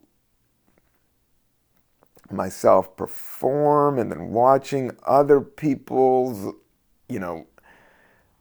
[2.29, 6.53] myself perform, and then watching other people's,
[7.09, 7.47] you know,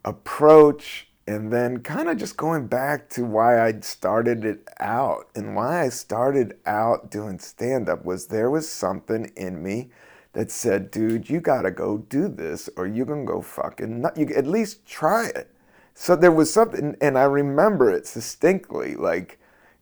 [0.05, 5.55] approach and then kind of just going back to why I started it out and
[5.55, 9.91] why I started out doing stand up was there was something in me
[10.33, 14.17] that said, dude, you gotta go do this or you're gonna go fucking nut.
[14.17, 15.51] You at least try it.
[15.95, 19.39] So there was something, and I remember it distinctly, like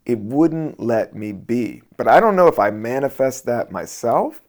[0.07, 1.83] it wouldn't let me be.
[1.97, 4.43] But I don't know if I manifest that myself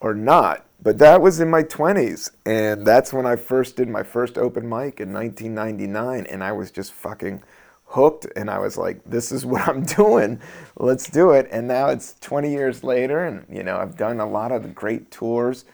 [0.00, 0.66] or not.
[0.82, 2.30] But that was in my 20s.
[2.44, 6.26] And that's when I first did my first open mic in 1999.
[6.26, 7.42] And I was just fucking
[7.96, 8.26] hooked.
[8.36, 10.38] And I was like, this is what I'm doing.
[10.78, 11.48] Let's do it.
[11.50, 13.24] And now it's 20 years later.
[13.24, 15.64] And, you know, I've done a lot of great tours.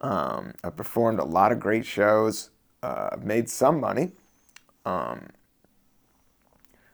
[0.00, 2.50] Um, I've performed a lot of great shows.
[2.82, 4.12] Uh, I've made some money.
[4.86, 5.28] Um,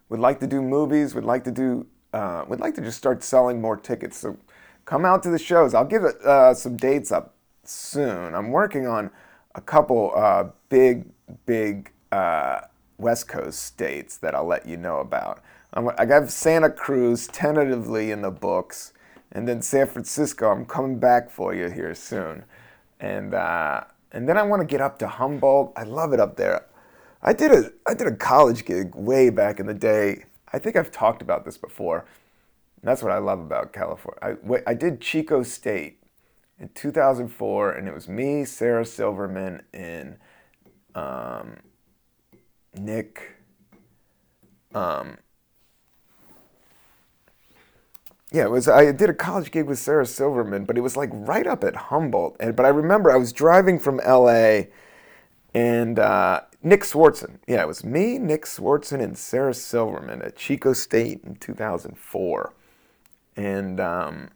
[0.08, 1.14] would like to do movies.
[1.14, 1.87] Would like to do.
[2.12, 4.16] Uh, would like to just start selling more tickets.
[4.16, 4.37] So
[4.84, 5.74] come out to the shows.
[5.74, 7.34] I'll give uh, some dates up
[7.64, 8.34] soon.
[8.34, 9.10] I'm working on
[9.54, 11.06] a couple uh, big,
[11.46, 12.60] big uh,
[12.98, 15.42] West Coast states that I'll let you know about.
[15.72, 18.92] I got Santa Cruz tentatively in the books,
[19.33, 20.50] and then San Francisco.
[20.50, 22.44] I'm coming back for you here soon,
[23.00, 25.72] and uh, and then I want to get up to Humboldt.
[25.76, 26.66] I love it up there.
[27.22, 30.26] I did a I did a college gig way back in the day.
[30.52, 32.04] I think I've talked about this before.
[32.85, 34.20] That's what I love about California.
[34.22, 35.98] I, I did Chico State
[36.61, 40.18] in 2004, and it was me, Sarah Silverman, and
[40.94, 41.57] um,
[42.78, 43.37] Nick.
[44.74, 45.18] Um,
[48.32, 48.68] yeah, it was.
[48.68, 51.76] I did a college gig with Sarah Silverman, but it was like right up at
[51.76, 52.37] Humboldt.
[52.40, 54.70] And but I remember I was driving from L.A.
[55.54, 57.38] and uh, Nick Swardson.
[57.46, 62.52] Yeah, it was me, Nick Swardson, and Sarah Silverman at Chico State in 2004,
[63.37, 63.80] and.
[63.80, 64.30] Um,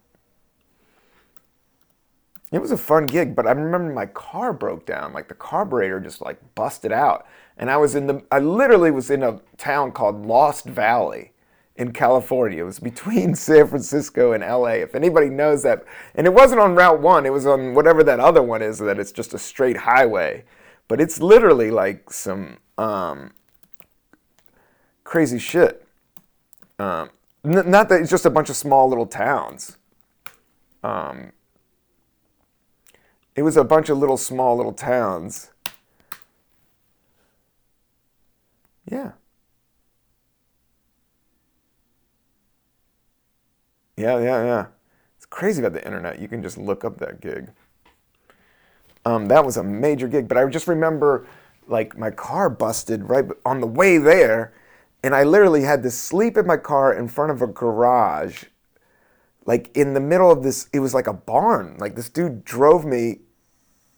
[2.50, 5.12] it was a fun gig, but I remember my car broke down.
[5.12, 7.26] Like the carburetor just like busted out.
[7.58, 11.32] And I was in the, I literally was in a town called Lost Valley
[11.76, 12.62] in California.
[12.62, 14.82] It was between San Francisco and LA.
[14.82, 18.20] If anybody knows that, and it wasn't on Route 1, it was on whatever that
[18.20, 20.44] other one is, that it's just a straight highway.
[20.86, 23.32] But it's literally like some um,
[25.04, 25.86] crazy shit.
[26.78, 27.10] Um,
[27.44, 29.78] n- not that it's just a bunch of small little towns.
[30.84, 31.32] Um,
[33.34, 35.50] it was a bunch of little small little towns.
[38.90, 39.12] Yeah.
[43.96, 44.66] Yeah, yeah, yeah.
[45.16, 46.20] It's crazy about the internet.
[46.20, 47.50] You can just look up that gig.
[49.04, 51.26] Um, that was a major gig, but I just remember
[51.66, 54.52] like my car busted right on the way there,
[55.02, 58.44] and I literally had to sleep in my car in front of a garage,
[59.46, 60.68] like in the middle of this.
[60.72, 61.76] It was like a barn.
[61.78, 63.20] Like this dude drove me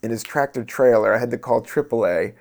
[0.02, 1.14] in his tractor trailer.
[1.14, 2.34] I had to call AAA,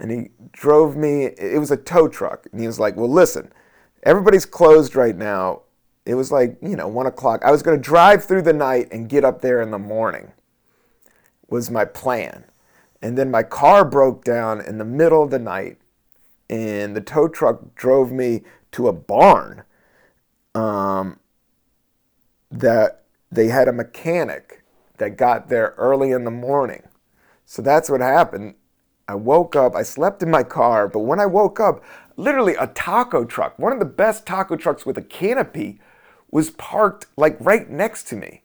[0.00, 1.26] and he drove me.
[1.26, 3.52] It was a tow truck, and he was like, "Well, listen,
[4.02, 5.62] everybody's closed right now."
[6.06, 7.44] It was like you know one o'clock.
[7.44, 10.32] I was going to drive through the night and get up there in the morning.
[11.48, 12.44] Was my plan,
[13.02, 15.78] and then my car broke down in the middle of the night,
[16.48, 19.64] and the tow truck drove me to a barn.
[20.54, 21.20] Um,
[22.50, 24.64] that they had a mechanic
[24.98, 26.82] that got there early in the morning.
[27.44, 28.54] So that's what happened.
[29.10, 31.82] I woke up, I slept in my car, but when I woke up,
[32.16, 35.80] literally a taco truck, one of the best taco trucks with a canopy,
[36.30, 38.44] was parked like right next to me.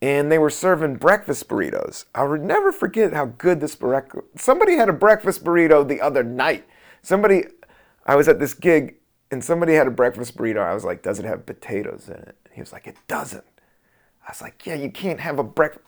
[0.00, 2.04] And they were serving breakfast burritos.
[2.14, 4.24] I would never forget how good this breakfast.
[4.36, 6.64] Somebody had a breakfast burrito the other night.
[7.02, 7.46] Somebody,
[8.06, 8.94] I was at this gig
[9.32, 10.62] and somebody had a breakfast burrito.
[10.62, 13.44] I was like, "Does it have potatoes in it?" He was like, "It doesn't."
[14.28, 15.86] I was like, yeah, you can't have a breakfast.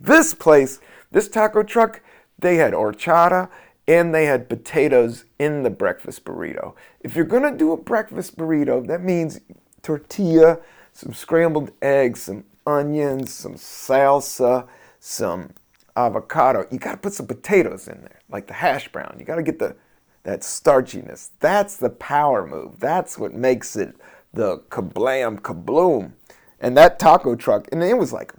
[0.00, 0.80] This place,
[1.12, 2.02] this taco truck,
[2.38, 3.48] they had horchata
[3.88, 6.74] and they had potatoes in the breakfast burrito.
[7.00, 9.40] If you're gonna do a breakfast burrito, that means
[9.82, 10.58] tortilla,
[10.92, 14.66] some scrambled eggs, some onions, some salsa,
[14.98, 15.50] some
[15.96, 16.66] avocado.
[16.70, 19.16] You gotta put some potatoes in there, like the hash brown.
[19.18, 19.76] You gotta get the
[20.24, 21.30] that starchiness.
[21.38, 22.80] That's the power move.
[22.80, 23.94] That's what makes it
[24.32, 26.12] the kablam kabloom
[26.60, 28.32] and that taco truck, and it was like,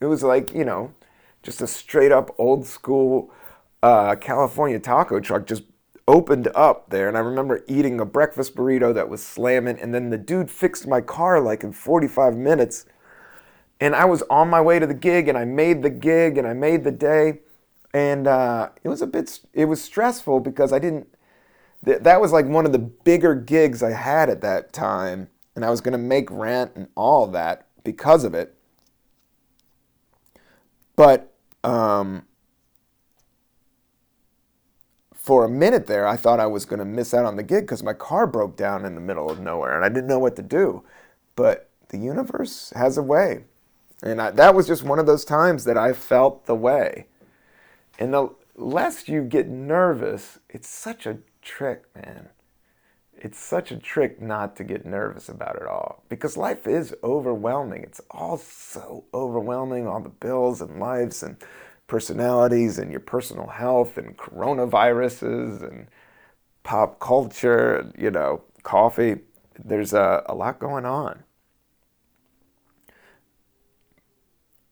[0.00, 0.92] it was like you know,
[1.42, 3.32] just a straight up old school
[3.82, 5.62] uh, California taco truck just
[6.06, 10.10] opened up there, and I remember eating a breakfast burrito that was slamming, and then
[10.10, 12.84] the dude fixed my car like in 45 minutes,
[13.80, 16.46] and I was on my way to the gig, and I made the gig, and
[16.46, 17.40] I made the day,
[17.94, 19.40] and uh, it was a bit.
[19.54, 21.06] It was stressful because I didn't.
[21.84, 25.64] Th- that was like one of the bigger gigs I had at that time, and
[25.64, 28.54] I was going to make rent and all that because of it.
[30.96, 31.29] But
[31.64, 32.24] um,
[35.14, 37.64] for a minute there, I thought I was going to miss out on the gig
[37.64, 40.36] because my car broke down in the middle of nowhere and I didn't know what
[40.36, 40.82] to do.
[41.36, 43.44] But the universe has a way.
[44.02, 47.06] And I, that was just one of those times that I felt the way.
[47.98, 52.30] And the less you get nervous, it's such a trick, man.
[53.22, 57.82] It's such a trick not to get nervous about it all because life is overwhelming.
[57.82, 61.36] It's all so overwhelming, all the bills and lives and
[61.86, 65.88] personalities and your personal health and coronaviruses and
[66.62, 69.16] pop culture, you know, coffee.
[69.62, 71.24] There's a, a lot going on.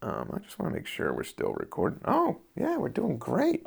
[0.00, 2.00] Um, I just want to make sure we're still recording.
[2.06, 3.66] Oh, yeah, we're doing great.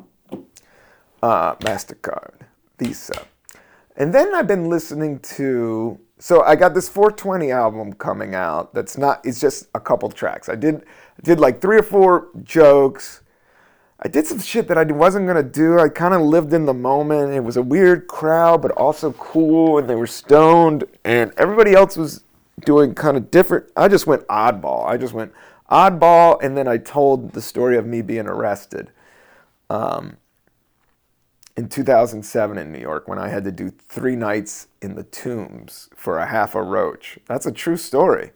[1.22, 2.40] Uh, MasterCard,
[2.78, 3.26] Visa.
[4.02, 5.96] And then I've been listening to.
[6.18, 8.74] So I got this 420 album coming out.
[8.74, 9.24] That's not.
[9.24, 10.48] It's just a couple tracks.
[10.48, 10.84] I did
[11.22, 13.20] did like three or four jokes.
[14.00, 15.78] I did some shit that I wasn't gonna do.
[15.78, 17.32] I kind of lived in the moment.
[17.32, 21.96] It was a weird crowd, but also cool, and they were stoned, and everybody else
[21.96, 22.24] was
[22.64, 23.66] doing kind of different.
[23.76, 24.84] I just went oddball.
[24.84, 25.32] I just went
[25.70, 28.90] oddball, and then I told the story of me being arrested
[29.70, 30.16] um,
[31.56, 35.90] in 2007 in New York when I had to do three nights in the tombs
[35.94, 37.18] for a half a roach.
[37.26, 38.32] That's a true story.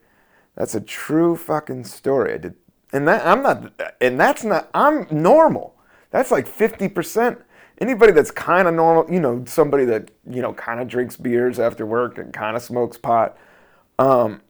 [0.55, 2.35] That's a true fucking story.
[2.35, 2.55] I did,
[2.93, 4.71] and that I'm not, and that's not.
[4.75, 5.75] I'm normal.
[6.11, 7.39] That's like 50 percent.
[7.79, 11.59] Anybody that's kind of normal, you know, somebody that you know kind of drinks beers
[11.59, 13.37] after work and kind of smokes pot.
[13.99, 14.41] Um,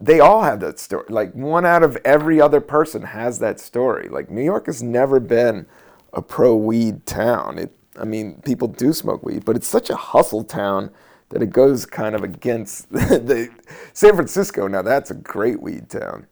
[0.00, 1.04] they all have that story.
[1.10, 4.08] Like one out of every other person has that story.
[4.08, 5.66] Like New York has never been
[6.12, 7.58] a pro weed town.
[7.58, 10.90] It, I mean, people do smoke weed, but it's such a hustle town
[11.30, 13.48] that it goes kind of against the
[13.92, 14.66] San Francisco.
[14.66, 16.26] Now that's a great weed town.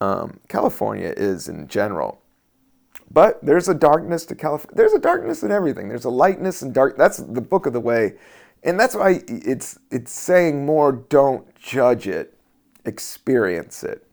[0.00, 2.22] Um, California is in general,
[3.10, 4.76] but there's a darkness to California.
[4.76, 5.88] There's a darkness in everything.
[5.88, 6.96] There's a lightness and dark.
[6.96, 8.14] That's the book of the way,
[8.62, 10.92] and that's why it's it's saying more.
[10.92, 12.34] Don't judge it
[12.84, 14.06] experience it.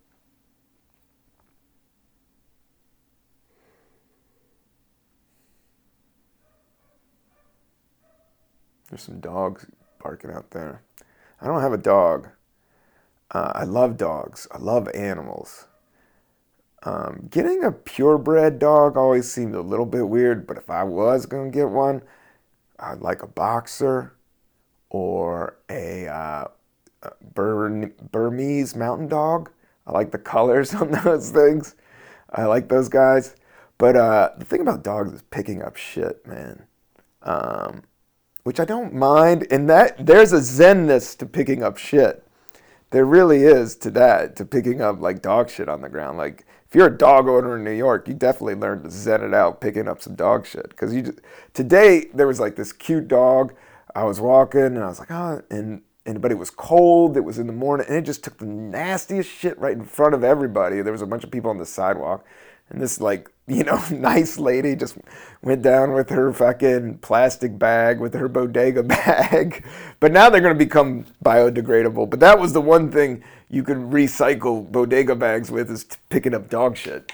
[8.89, 9.65] There's some dogs
[10.01, 10.81] barking out there.
[11.41, 12.29] I don't have a dog.
[13.31, 14.47] Uh, I love dogs.
[14.51, 15.67] I love animals.
[16.83, 21.25] Um, getting a purebred dog always seemed a little bit weird, but if I was
[21.25, 22.01] going to get one,
[22.79, 24.13] I'd like a boxer
[24.89, 26.45] or a uh,
[27.33, 29.51] Bur- Burmese mountain dog.
[29.85, 31.75] I like the colors on those things.
[32.29, 33.35] I like those guys.
[33.77, 36.63] But uh, the thing about dogs is picking up shit, man.
[37.23, 37.83] Um,
[38.47, 39.45] which I don't mind.
[39.51, 42.25] And that there's a zenness to picking up shit.
[42.91, 46.17] There really is to that, to picking up like dog shit on the ground.
[46.17, 49.33] Like if you're a dog owner in New York, you definitely learn to zen it
[49.33, 50.69] out picking up some dog shit.
[50.69, 51.19] Because you just,
[51.53, 53.53] today there was like this cute dog.
[53.93, 57.17] I was walking and I was like, oh, and and but it was cold.
[57.17, 60.13] It was in the morning, and it just took the nastiest shit right in front
[60.13, 60.81] of everybody.
[60.81, 62.25] There was a bunch of people on the sidewalk,
[62.69, 64.97] and this like you know nice lady just
[65.41, 69.65] went down with her fucking plastic bag with her bodega bag.
[69.99, 72.09] but now they're going to become biodegradable.
[72.09, 76.49] But that was the one thing you could recycle bodega bags with is picking up
[76.49, 77.11] dog shit.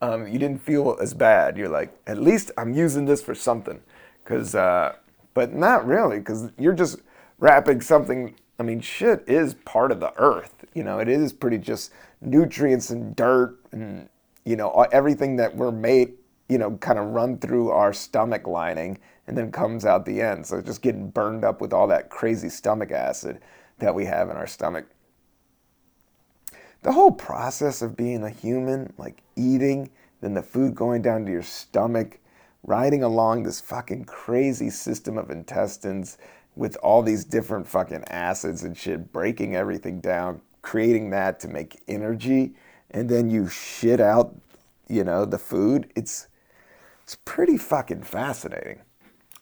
[0.00, 1.56] Um, you didn't feel as bad.
[1.56, 3.80] You're like, at least I'm using this for something,
[4.24, 4.54] because.
[4.54, 4.94] Uh,
[5.34, 6.98] but not really, because you're just
[7.38, 8.34] wrapping something.
[8.58, 10.64] I mean, shit is part of the earth.
[10.74, 14.08] You know, it is pretty just nutrients and dirt and,
[14.44, 16.14] you know, everything that we're made,
[16.48, 20.46] you know, kind of run through our stomach lining and then comes out the end.
[20.46, 23.40] So just getting burned up with all that crazy stomach acid
[23.78, 24.86] that we have in our stomach.
[26.82, 29.90] The whole process of being a human, like eating,
[30.20, 32.18] then the food going down to your stomach,
[32.64, 36.18] riding along this fucking crazy system of intestines
[36.54, 41.80] with all these different fucking acids and shit, breaking everything down, creating that to make
[41.88, 42.54] energy,
[42.92, 44.36] and then you shit out,
[44.88, 45.90] you know, the food.
[45.96, 46.28] It's
[47.02, 48.82] it's pretty fucking fascinating.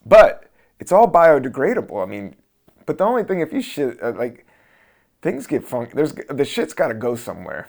[0.05, 0.45] But
[0.79, 2.01] it's all biodegradable.
[2.01, 2.35] I mean,
[2.85, 4.45] but the only thing if you shit uh, like
[5.21, 7.67] things get funky, there's the shit's got to go somewhere.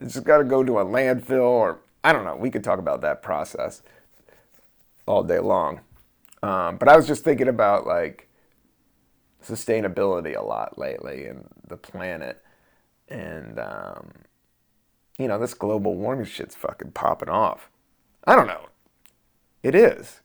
[0.00, 2.36] It's got to go to a landfill or I don't know.
[2.36, 3.82] We could talk about that process
[5.06, 5.80] all day long.
[6.42, 8.28] Um, but I was just thinking about like
[9.44, 12.42] sustainability a lot lately and the planet
[13.08, 14.10] and um,
[15.18, 17.70] you know, this global warming shit's fucking popping off.
[18.24, 18.66] I don't know.
[19.62, 20.20] It is.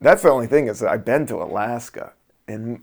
[0.00, 2.12] That's the only thing is I've been to Alaska.
[2.46, 2.82] And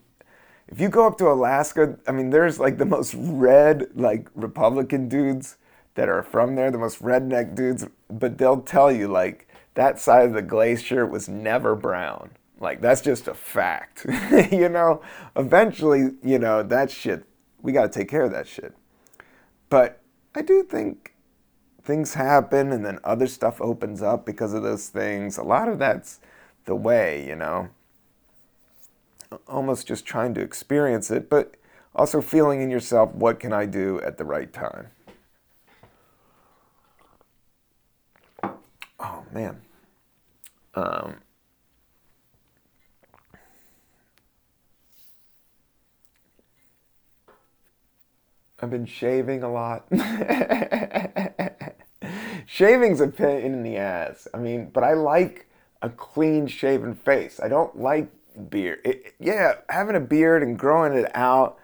[0.67, 5.07] if you go up to Alaska, I mean, there's like the most red, like Republican
[5.07, 5.57] dudes
[5.95, 10.25] that are from there, the most redneck dudes, but they'll tell you like that side
[10.25, 12.31] of the glacier was never brown.
[12.59, 14.05] Like that's just a fact.
[14.51, 15.01] you know,
[15.35, 17.25] eventually, you know, that shit,
[17.61, 18.73] we got to take care of that shit.
[19.69, 20.01] But
[20.35, 21.13] I do think
[21.81, 25.37] things happen and then other stuff opens up because of those things.
[25.37, 26.19] A lot of that's
[26.65, 27.69] the way, you know.
[29.47, 31.55] Almost just trying to experience it, but
[31.95, 34.87] also feeling in yourself, what can I do at the right time?
[38.99, 39.61] Oh, man.
[40.73, 41.15] Um,
[48.61, 49.85] I've been shaving a lot.
[52.45, 54.27] Shaving's a pain in the ass.
[54.33, 55.47] I mean, but I like
[55.81, 57.39] a clean shaven face.
[57.39, 58.09] I don't like
[58.49, 58.79] beard.
[58.85, 61.57] It, yeah, having a beard and growing it out,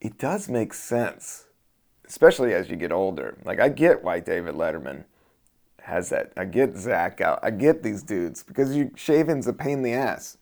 [0.00, 1.46] it does make sense,
[2.06, 3.38] especially as you get older.
[3.44, 5.04] Like, I get why David Letterman
[5.82, 6.32] has that.
[6.36, 7.40] I get Zach out.
[7.42, 10.36] I get these dudes because you shaving's a pain in the ass.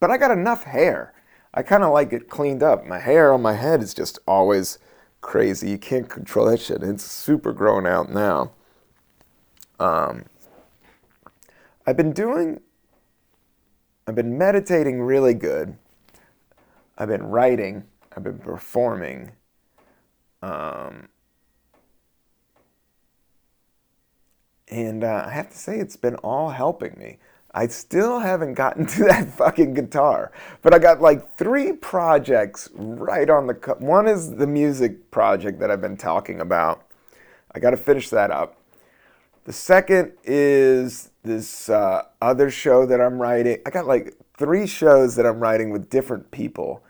[0.00, 1.12] But I got enough hair.
[1.54, 2.84] I kind of like it cleaned up.
[2.86, 4.78] My hair on my head is just always
[5.20, 5.70] crazy.
[5.70, 6.82] You can't control that shit.
[6.82, 8.52] It's super grown out now.
[9.80, 10.24] Um,
[11.86, 12.60] I've been doing,
[14.06, 15.76] I've been meditating really good.
[16.98, 17.84] I've been writing.
[18.14, 19.32] I've been performing.
[20.42, 21.08] Um,
[24.68, 27.18] and uh, I have to say, it's been all helping me.
[27.58, 30.30] I still haven't gotten to that fucking guitar,
[30.62, 33.54] but I got like three projects right on the.
[33.54, 33.80] cut.
[33.80, 36.84] One is the music project that I've been talking about.
[37.52, 38.60] I got to finish that up.
[39.42, 43.58] The second is this uh, other show that I'm writing.
[43.66, 46.84] I got like three shows that I'm writing with different people,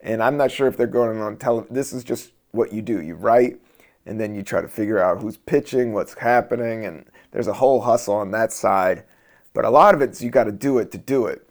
[0.00, 1.72] and I'm not sure if they're going on television.
[1.72, 3.00] This is just what you do.
[3.00, 3.60] You write,
[4.06, 7.82] and then you try to figure out who's pitching, what's happening, and there's a whole
[7.82, 9.04] hustle on that side.
[9.52, 11.48] But a lot of it's you got to do it to do it.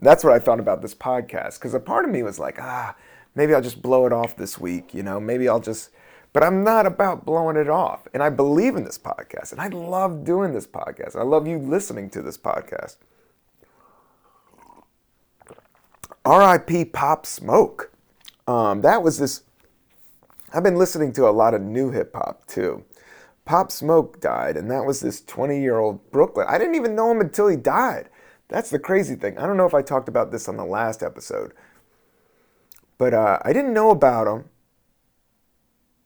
[0.00, 2.94] That's what I thought about this podcast because a part of me was like, ah,
[3.34, 4.94] maybe I'll just blow it off this week.
[4.94, 5.90] You know, maybe I'll just.
[6.32, 8.06] But I'm not about blowing it off.
[8.12, 9.50] And I believe in this podcast.
[9.52, 11.16] And I love doing this podcast.
[11.16, 12.96] I love you listening to this podcast.
[16.26, 17.90] RIP Pop Smoke.
[18.46, 19.42] Um, that was this.
[20.52, 22.84] I've been listening to a lot of new hip hop too.
[23.48, 26.46] Pop Smoke died, and that was this 20 year old Brooklyn.
[26.50, 28.10] I didn't even know him until he died.
[28.48, 29.38] That's the crazy thing.
[29.38, 31.54] I don't know if I talked about this on the last episode,
[32.98, 34.50] but uh, I didn't know about him.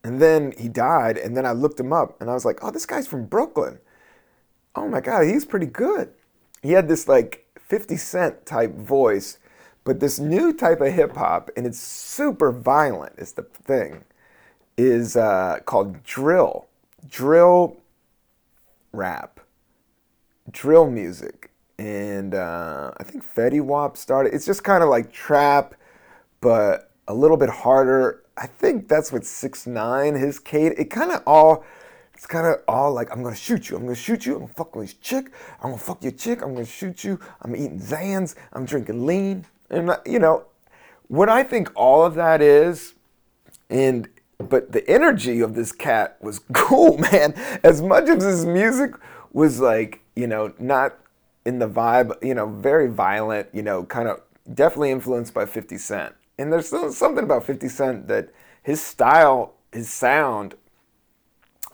[0.04, 2.70] And then he died, and then I looked him up, and I was like, oh,
[2.70, 3.80] this guy's from Brooklyn.
[4.76, 6.12] Oh my God, he's pretty good.
[6.62, 9.38] He had this like 50 Cent type voice,
[9.82, 14.04] but this new type of hip hop, and it's super violent, is the thing,
[14.76, 16.68] is uh, called drill
[17.08, 17.76] drill
[18.92, 19.40] rap,
[20.50, 21.50] drill music.
[21.78, 24.34] And uh, I think Fetty Wap started.
[24.34, 25.74] It's just kind of like trap,
[26.40, 28.22] but a little bit harder.
[28.36, 30.72] I think that's what six nine his Kate.
[30.78, 31.64] It kind of all.
[32.14, 33.76] It's kind of all like I'm gonna shoot you.
[33.76, 34.34] I'm gonna shoot you.
[34.34, 35.32] I'm gonna fuck with this chick.
[35.60, 36.42] I'm gonna fuck your chick.
[36.42, 37.18] I'm gonna shoot you.
[37.40, 38.36] I'm eating Xans.
[38.52, 39.46] I'm drinking lean.
[39.70, 40.44] And you know,
[41.08, 42.94] what I think all of that is,
[43.70, 44.08] and
[44.42, 47.34] but the energy of this cat was cool, man.
[47.62, 48.94] As much as his music
[49.32, 50.98] was like, you know, not
[51.44, 54.20] in the vibe, you know, very violent, you know, kind of
[54.54, 56.14] definitely influenced by 50 Cent.
[56.38, 58.30] And there's something about 50 Cent that
[58.62, 60.54] his style, his sound,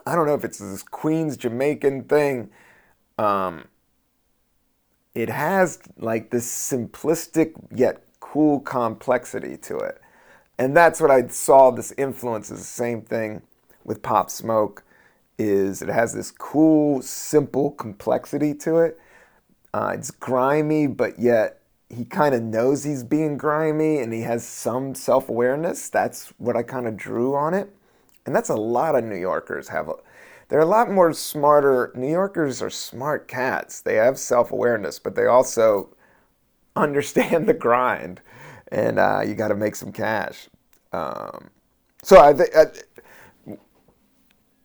[0.07, 2.51] I don't know if it's this Queens Jamaican thing.
[3.19, 3.67] Um,
[5.15, 10.01] it has like this simplistic yet cool complexity to it.
[10.59, 13.43] And that's what I saw this influence is the same thing
[13.85, 14.83] with Pop Smoke
[15.39, 18.99] is it has this cool, simple complexity to it.
[19.73, 24.45] Uh, it's grimy, but yet he kind of knows he's being grimy and he has
[24.47, 25.89] some self awareness.
[25.89, 27.73] That's what I kind of drew on it.
[28.27, 29.89] And that's a lot of New Yorkers have.
[29.89, 29.95] A,
[30.49, 31.93] they're a lot more smarter.
[31.95, 33.81] New Yorkers are smart cats.
[33.81, 35.95] They have self awareness, but they also
[36.77, 38.21] understand the grind
[38.71, 40.49] and uh, you got to make some cash.
[40.93, 41.51] Um,
[42.03, 42.51] so I think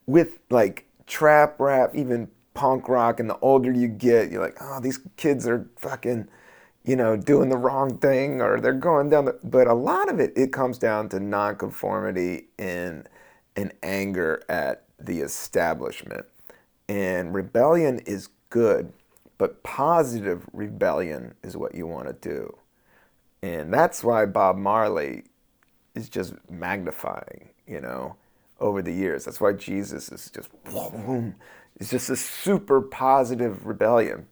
[0.06, 4.80] with like trap rap, even punk rock, and the older you get, you're like, oh,
[4.80, 6.28] these kids are fucking,
[6.84, 9.40] you know, doing the wrong thing, or they're going down the.
[9.44, 13.08] But a lot of it, it comes down to nonconformity and
[13.56, 16.26] and anger at the establishment.
[16.90, 18.92] And rebellion is good,
[19.38, 22.58] but positive rebellion is what you want to do.
[23.44, 25.26] And that's why Bob Marley
[25.96, 28.16] is just magnifying, you know,
[28.62, 29.26] over the years.
[29.26, 31.36] That's why Jesus is just, boom,
[31.76, 34.28] it's just a super positive rebellion.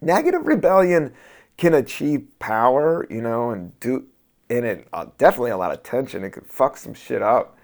[0.00, 1.12] Negative rebellion
[1.58, 4.04] can achieve power, you know, and do,
[4.48, 6.24] and it uh, definitely a lot of tension.
[6.24, 7.56] It could fuck some shit up.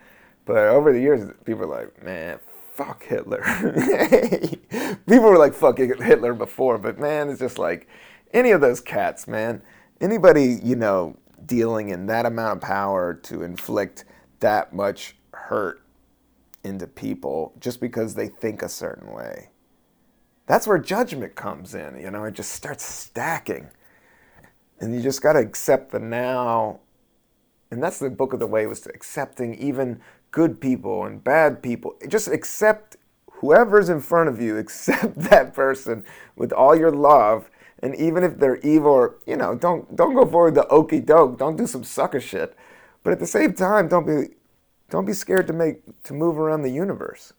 [0.44, 2.38] But over the years, people are like, man,
[2.74, 3.42] fuck Hitler.
[5.08, 7.88] people were like, fuck Hitler before, but man, it's just like
[8.32, 9.62] any of those cats, man.
[10.00, 11.16] Anybody, you know,
[11.46, 14.04] dealing in that amount of power to inflict
[14.40, 15.82] that much hurt
[16.64, 19.50] into people just because they think a certain way.
[20.46, 23.68] That's where judgment comes in, you know, it just starts stacking.
[24.78, 26.80] And you just got to accept the now.
[27.70, 31.96] And that's the book of the way was accepting even good people and bad people.
[32.08, 32.96] Just accept
[33.30, 36.04] whoever's in front of you, accept that person
[36.36, 37.50] with all your love.
[37.80, 41.38] And even if they're evil, or, you know, don't don't go for the okey doke.
[41.38, 42.56] Don't do some sucker shit.
[43.02, 44.34] But at the same time, don't be
[44.88, 47.32] don't be scared to make to move around the universe.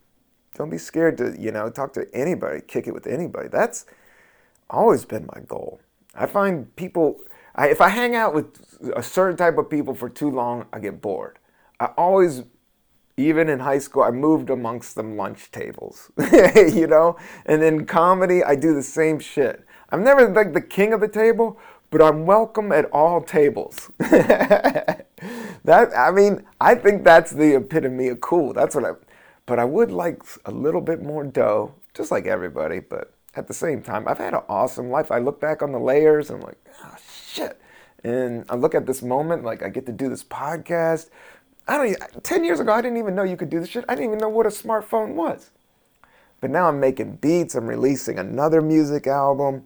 [0.56, 3.48] Don't be scared to, you know, talk to anybody, kick it with anybody.
[3.48, 3.86] That's
[4.70, 5.80] always been my goal.
[6.16, 7.20] I find people
[7.56, 10.80] I, if I hang out with a certain type of people for too long, I
[10.80, 11.40] get bored.
[11.80, 12.44] I always
[13.18, 16.12] even in high school, I moved amongst them lunch tables,
[16.56, 17.18] you know?
[17.48, 19.66] And in comedy, I do the same shit.
[19.90, 21.60] I'm never like the king of the table,
[21.90, 23.90] but I'm welcome at all tables.
[24.00, 25.06] that
[25.66, 28.54] I mean, I think that's the epitome of cool.
[28.54, 28.92] That's what I
[29.48, 33.54] but I would like a little bit more dough, just like everybody, but at the
[33.54, 35.10] same time, I've had an awesome life.
[35.10, 36.96] I look back on the layers and I'm like, oh
[37.32, 37.60] shit.
[38.04, 41.10] And I look at this moment, like I get to do this podcast.
[41.68, 43.86] I don't even, 10 years ago, I didn't even know you could do this shit.
[43.88, 45.52] I didn't even know what a smartphone was.
[46.40, 49.64] But now I'm making beats, I'm releasing another music album.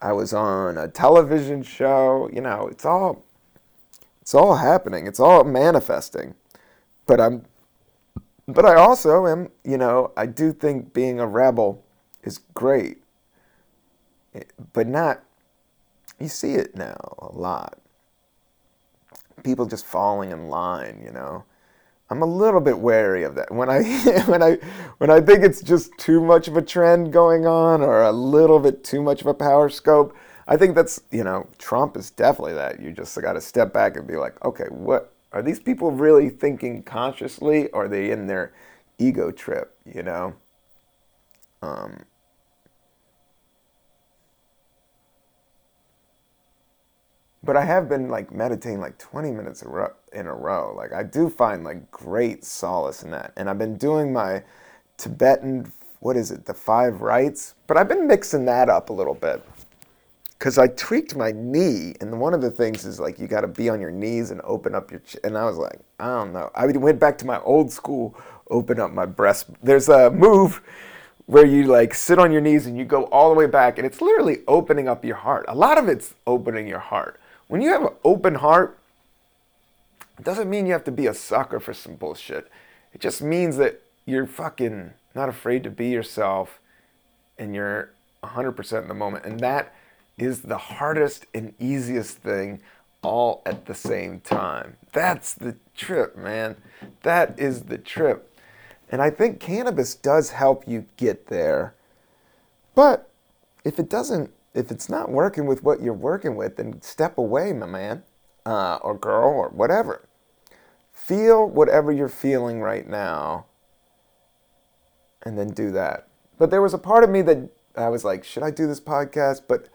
[0.00, 2.28] I was on a television show.
[2.32, 3.24] You know, it's all
[4.20, 5.06] it's all happening.
[5.06, 6.34] It's all manifesting.
[7.06, 7.44] But I'm
[8.46, 11.82] but I also am, you know, I do think being a rebel
[12.22, 12.98] is great.
[14.72, 15.22] But not
[16.18, 17.78] you see it now a lot.
[19.42, 21.44] People just falling in line, you know.
[22.10, 23.50] I'm a little bit wary of that.
[23.50, 23.82] When I
[24.26, 24.56] when I
[24.98, 28.58] when I think it's just too much of a trend going on or a little
[28.58, 30.14] bit too much of a power scope,
[30.46, 32.80] I think that's, you know, Trump is definitely that.
[32.80, 36.28] You just got to step back and be like, "Okay, what are these people really
[36.30, 38.52] thinking consciously or are they in their
[38.98, 40.34] ego trip, you know?"
[41.62, 42.04] Um
[47.42, 49.62] but I have been like meditating like 20 minutes
[50.14, 50.74] in a row.
[50.76, 53.32] Like I do find like great solace in that.
[53.36, 54.42] And I've been doing my
[54.96, 57.54] Tibetan, what is it, the five rites?
[57.66, 59.42] But I've been mixing that up a little bit.
[60.38, 63.48] Cause I tweaked my knee, and one of the things is like you got to
[63.48, 65.00] be on your knees and open up your.
[65.00, 66.50] Ch- and I was like, I don't know.
[66.54, 68.14] I went back to my old school,
[68.50, 69.46] open up my breast.
[69.62, 70.60] There's a move
[71.24, 73.86] where you like sit on your knees and you go all the way back, and
[73.86, 75.46] it's literally opening up your heart.
[75.48, 78.78] A lot of it's opening your heart when you have an open heart,
[80.18, 82.50] it doesn't mean you have to be a sucker for some bullshit.
[82.92, 86.60] It just means that you're fucking not afraid to be yourself
[87.38, 87.90] and you're
[88.22, 89.24] 100% in the moment.
[89.24, 89.74] And that
[90.16, 92.60] is the hardest and easiest thing
[93.02, 94.76] all at the same time.
[94.92, 96.56] That's the trip, man.
[97.02, 98.38] That is the trip.
[98.90, 101.74] And I think cannabis does help you get there.
[102.74, 103.10] But
[103.64, 107.52] if it doesn't if it's not working with what you're working with, then step away,
[107.52, 108.04] my man
[108.46, 110.08] uh, or girl or whatever.
[110.92, 113.46] Feel whatever you're feeling right now
[115.24, 116.06] and then do that.
[116.38, 118.80] But there was a part of me that I was like, should I do this
[118.80, 119.42] podcast?
[119.48, 119.68] But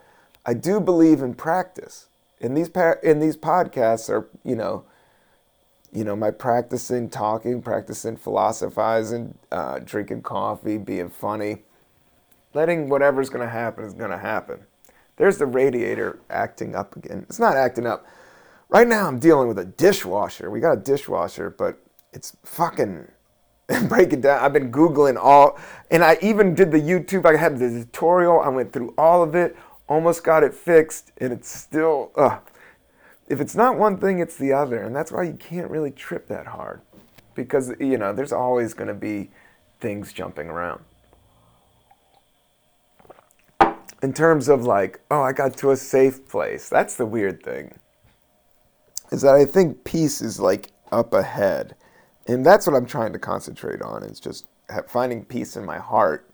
[0.46, 2.08] I do believe in practice.
[2.40, 4.86] In these par- in these podcasts are, you know,
[5.92, 11.64] you know, my practicing talking, practicing philosophizing, uh, drinking coffee, being funny,
[12.54, 14.62] letting whatever's going to happen is going to happen.
[15.18, 17.26] There's the radiator acting up again.
[17.28, 18.06] It's not acting up.
[18.70, 20.52] Right now, I'm dealing with a dishwasher.
[20.52, 21.80] We got a dishwasher, but
[22.14, 23.08] it's fucking
[23.88, 24.44] breaking down.
[24.44, 25.60] I've been Googling all,
[25.90, 27.26] and I even did the YouTube.
[27.26, 28.40] I had the tutorial.
[28.40, 29.56] I went through all of it,
[29.88, 32.38] almost got it fixed, and it's still, uh,
[33.28, 34.84] if it's not one thing, it's the other.
[34.84, 36.82] And that's why you can't really trip that hard
[37.34, 39.32] because, you know, there's always going to be
[39.80, 40.84] things jumping around
[44.04, 46.70] in terms of like, oh, I got to a safe place.
[46.70, 47.74] That's the weird thing.
[49.12, 51.76] Is that I think peace is like up ahead.
[52.28, 54.48] And that's what I'm trying to concentrate on is just
[54.88, 56.30] finding peace in my heart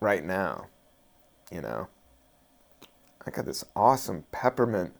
[0.00, 0.66] right now.
[1.52, 1.88] You know,
[3.26, 4.94] I got this awesome peppermint,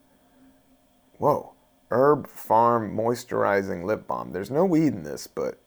[1.19, 1.55] whoa,
[1.91, 4.33] herb farm moisturizing lip balm.
[4.33, 5.59] There's no weed in this, but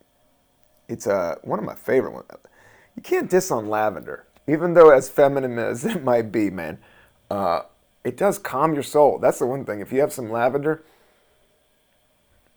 [0.88, 2.28] it's uh, one of my favorite ones.
[2.95, 6.78] You can't diss on lavender, even though as feminine as it might be, man.
[7.30, 7.61] Uh,
[8.04, 9.20] it does calm your soul.
[9.20, 9.80] That's the one thing.
[9.80, 10.84] If you have some lavender,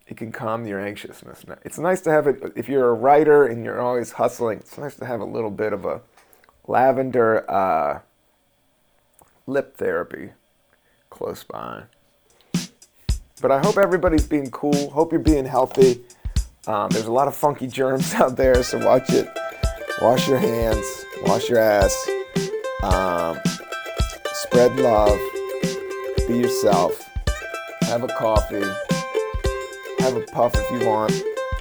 [0.06, 1.44] it can calm your anxiousness.
[1.64, 4.58] It's nice to have it if you're a writer and you're always hustling.
[4.58, 6.00] It's nice to have a little bit of a
[6.66, 8.00] lavender uh,
[9.46, 10.30] lip therapy
[11.10, 11.84] close by.
[13.40, 14.90] But I hope everybody's being cool.
[14.90, 16.02] Hope you're being healthy.
[16.66, 19.28] Um, there's a lot of funky germs out there, so watch it.
[20.02, 21.04] Wash your hands.
[21.22, 22.10] Wash your ass.
[22.82, 23.38] Um,
[24.32, 25.18] spread love.
[26.30, 27.10] Be yourself.
[27.82, 28.62] Have a coffee.
[29.98, 31.12] Have a puff if you want.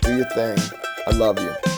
[0.03, 0.59] Do your thing.
[1.07, 1.68] I love you.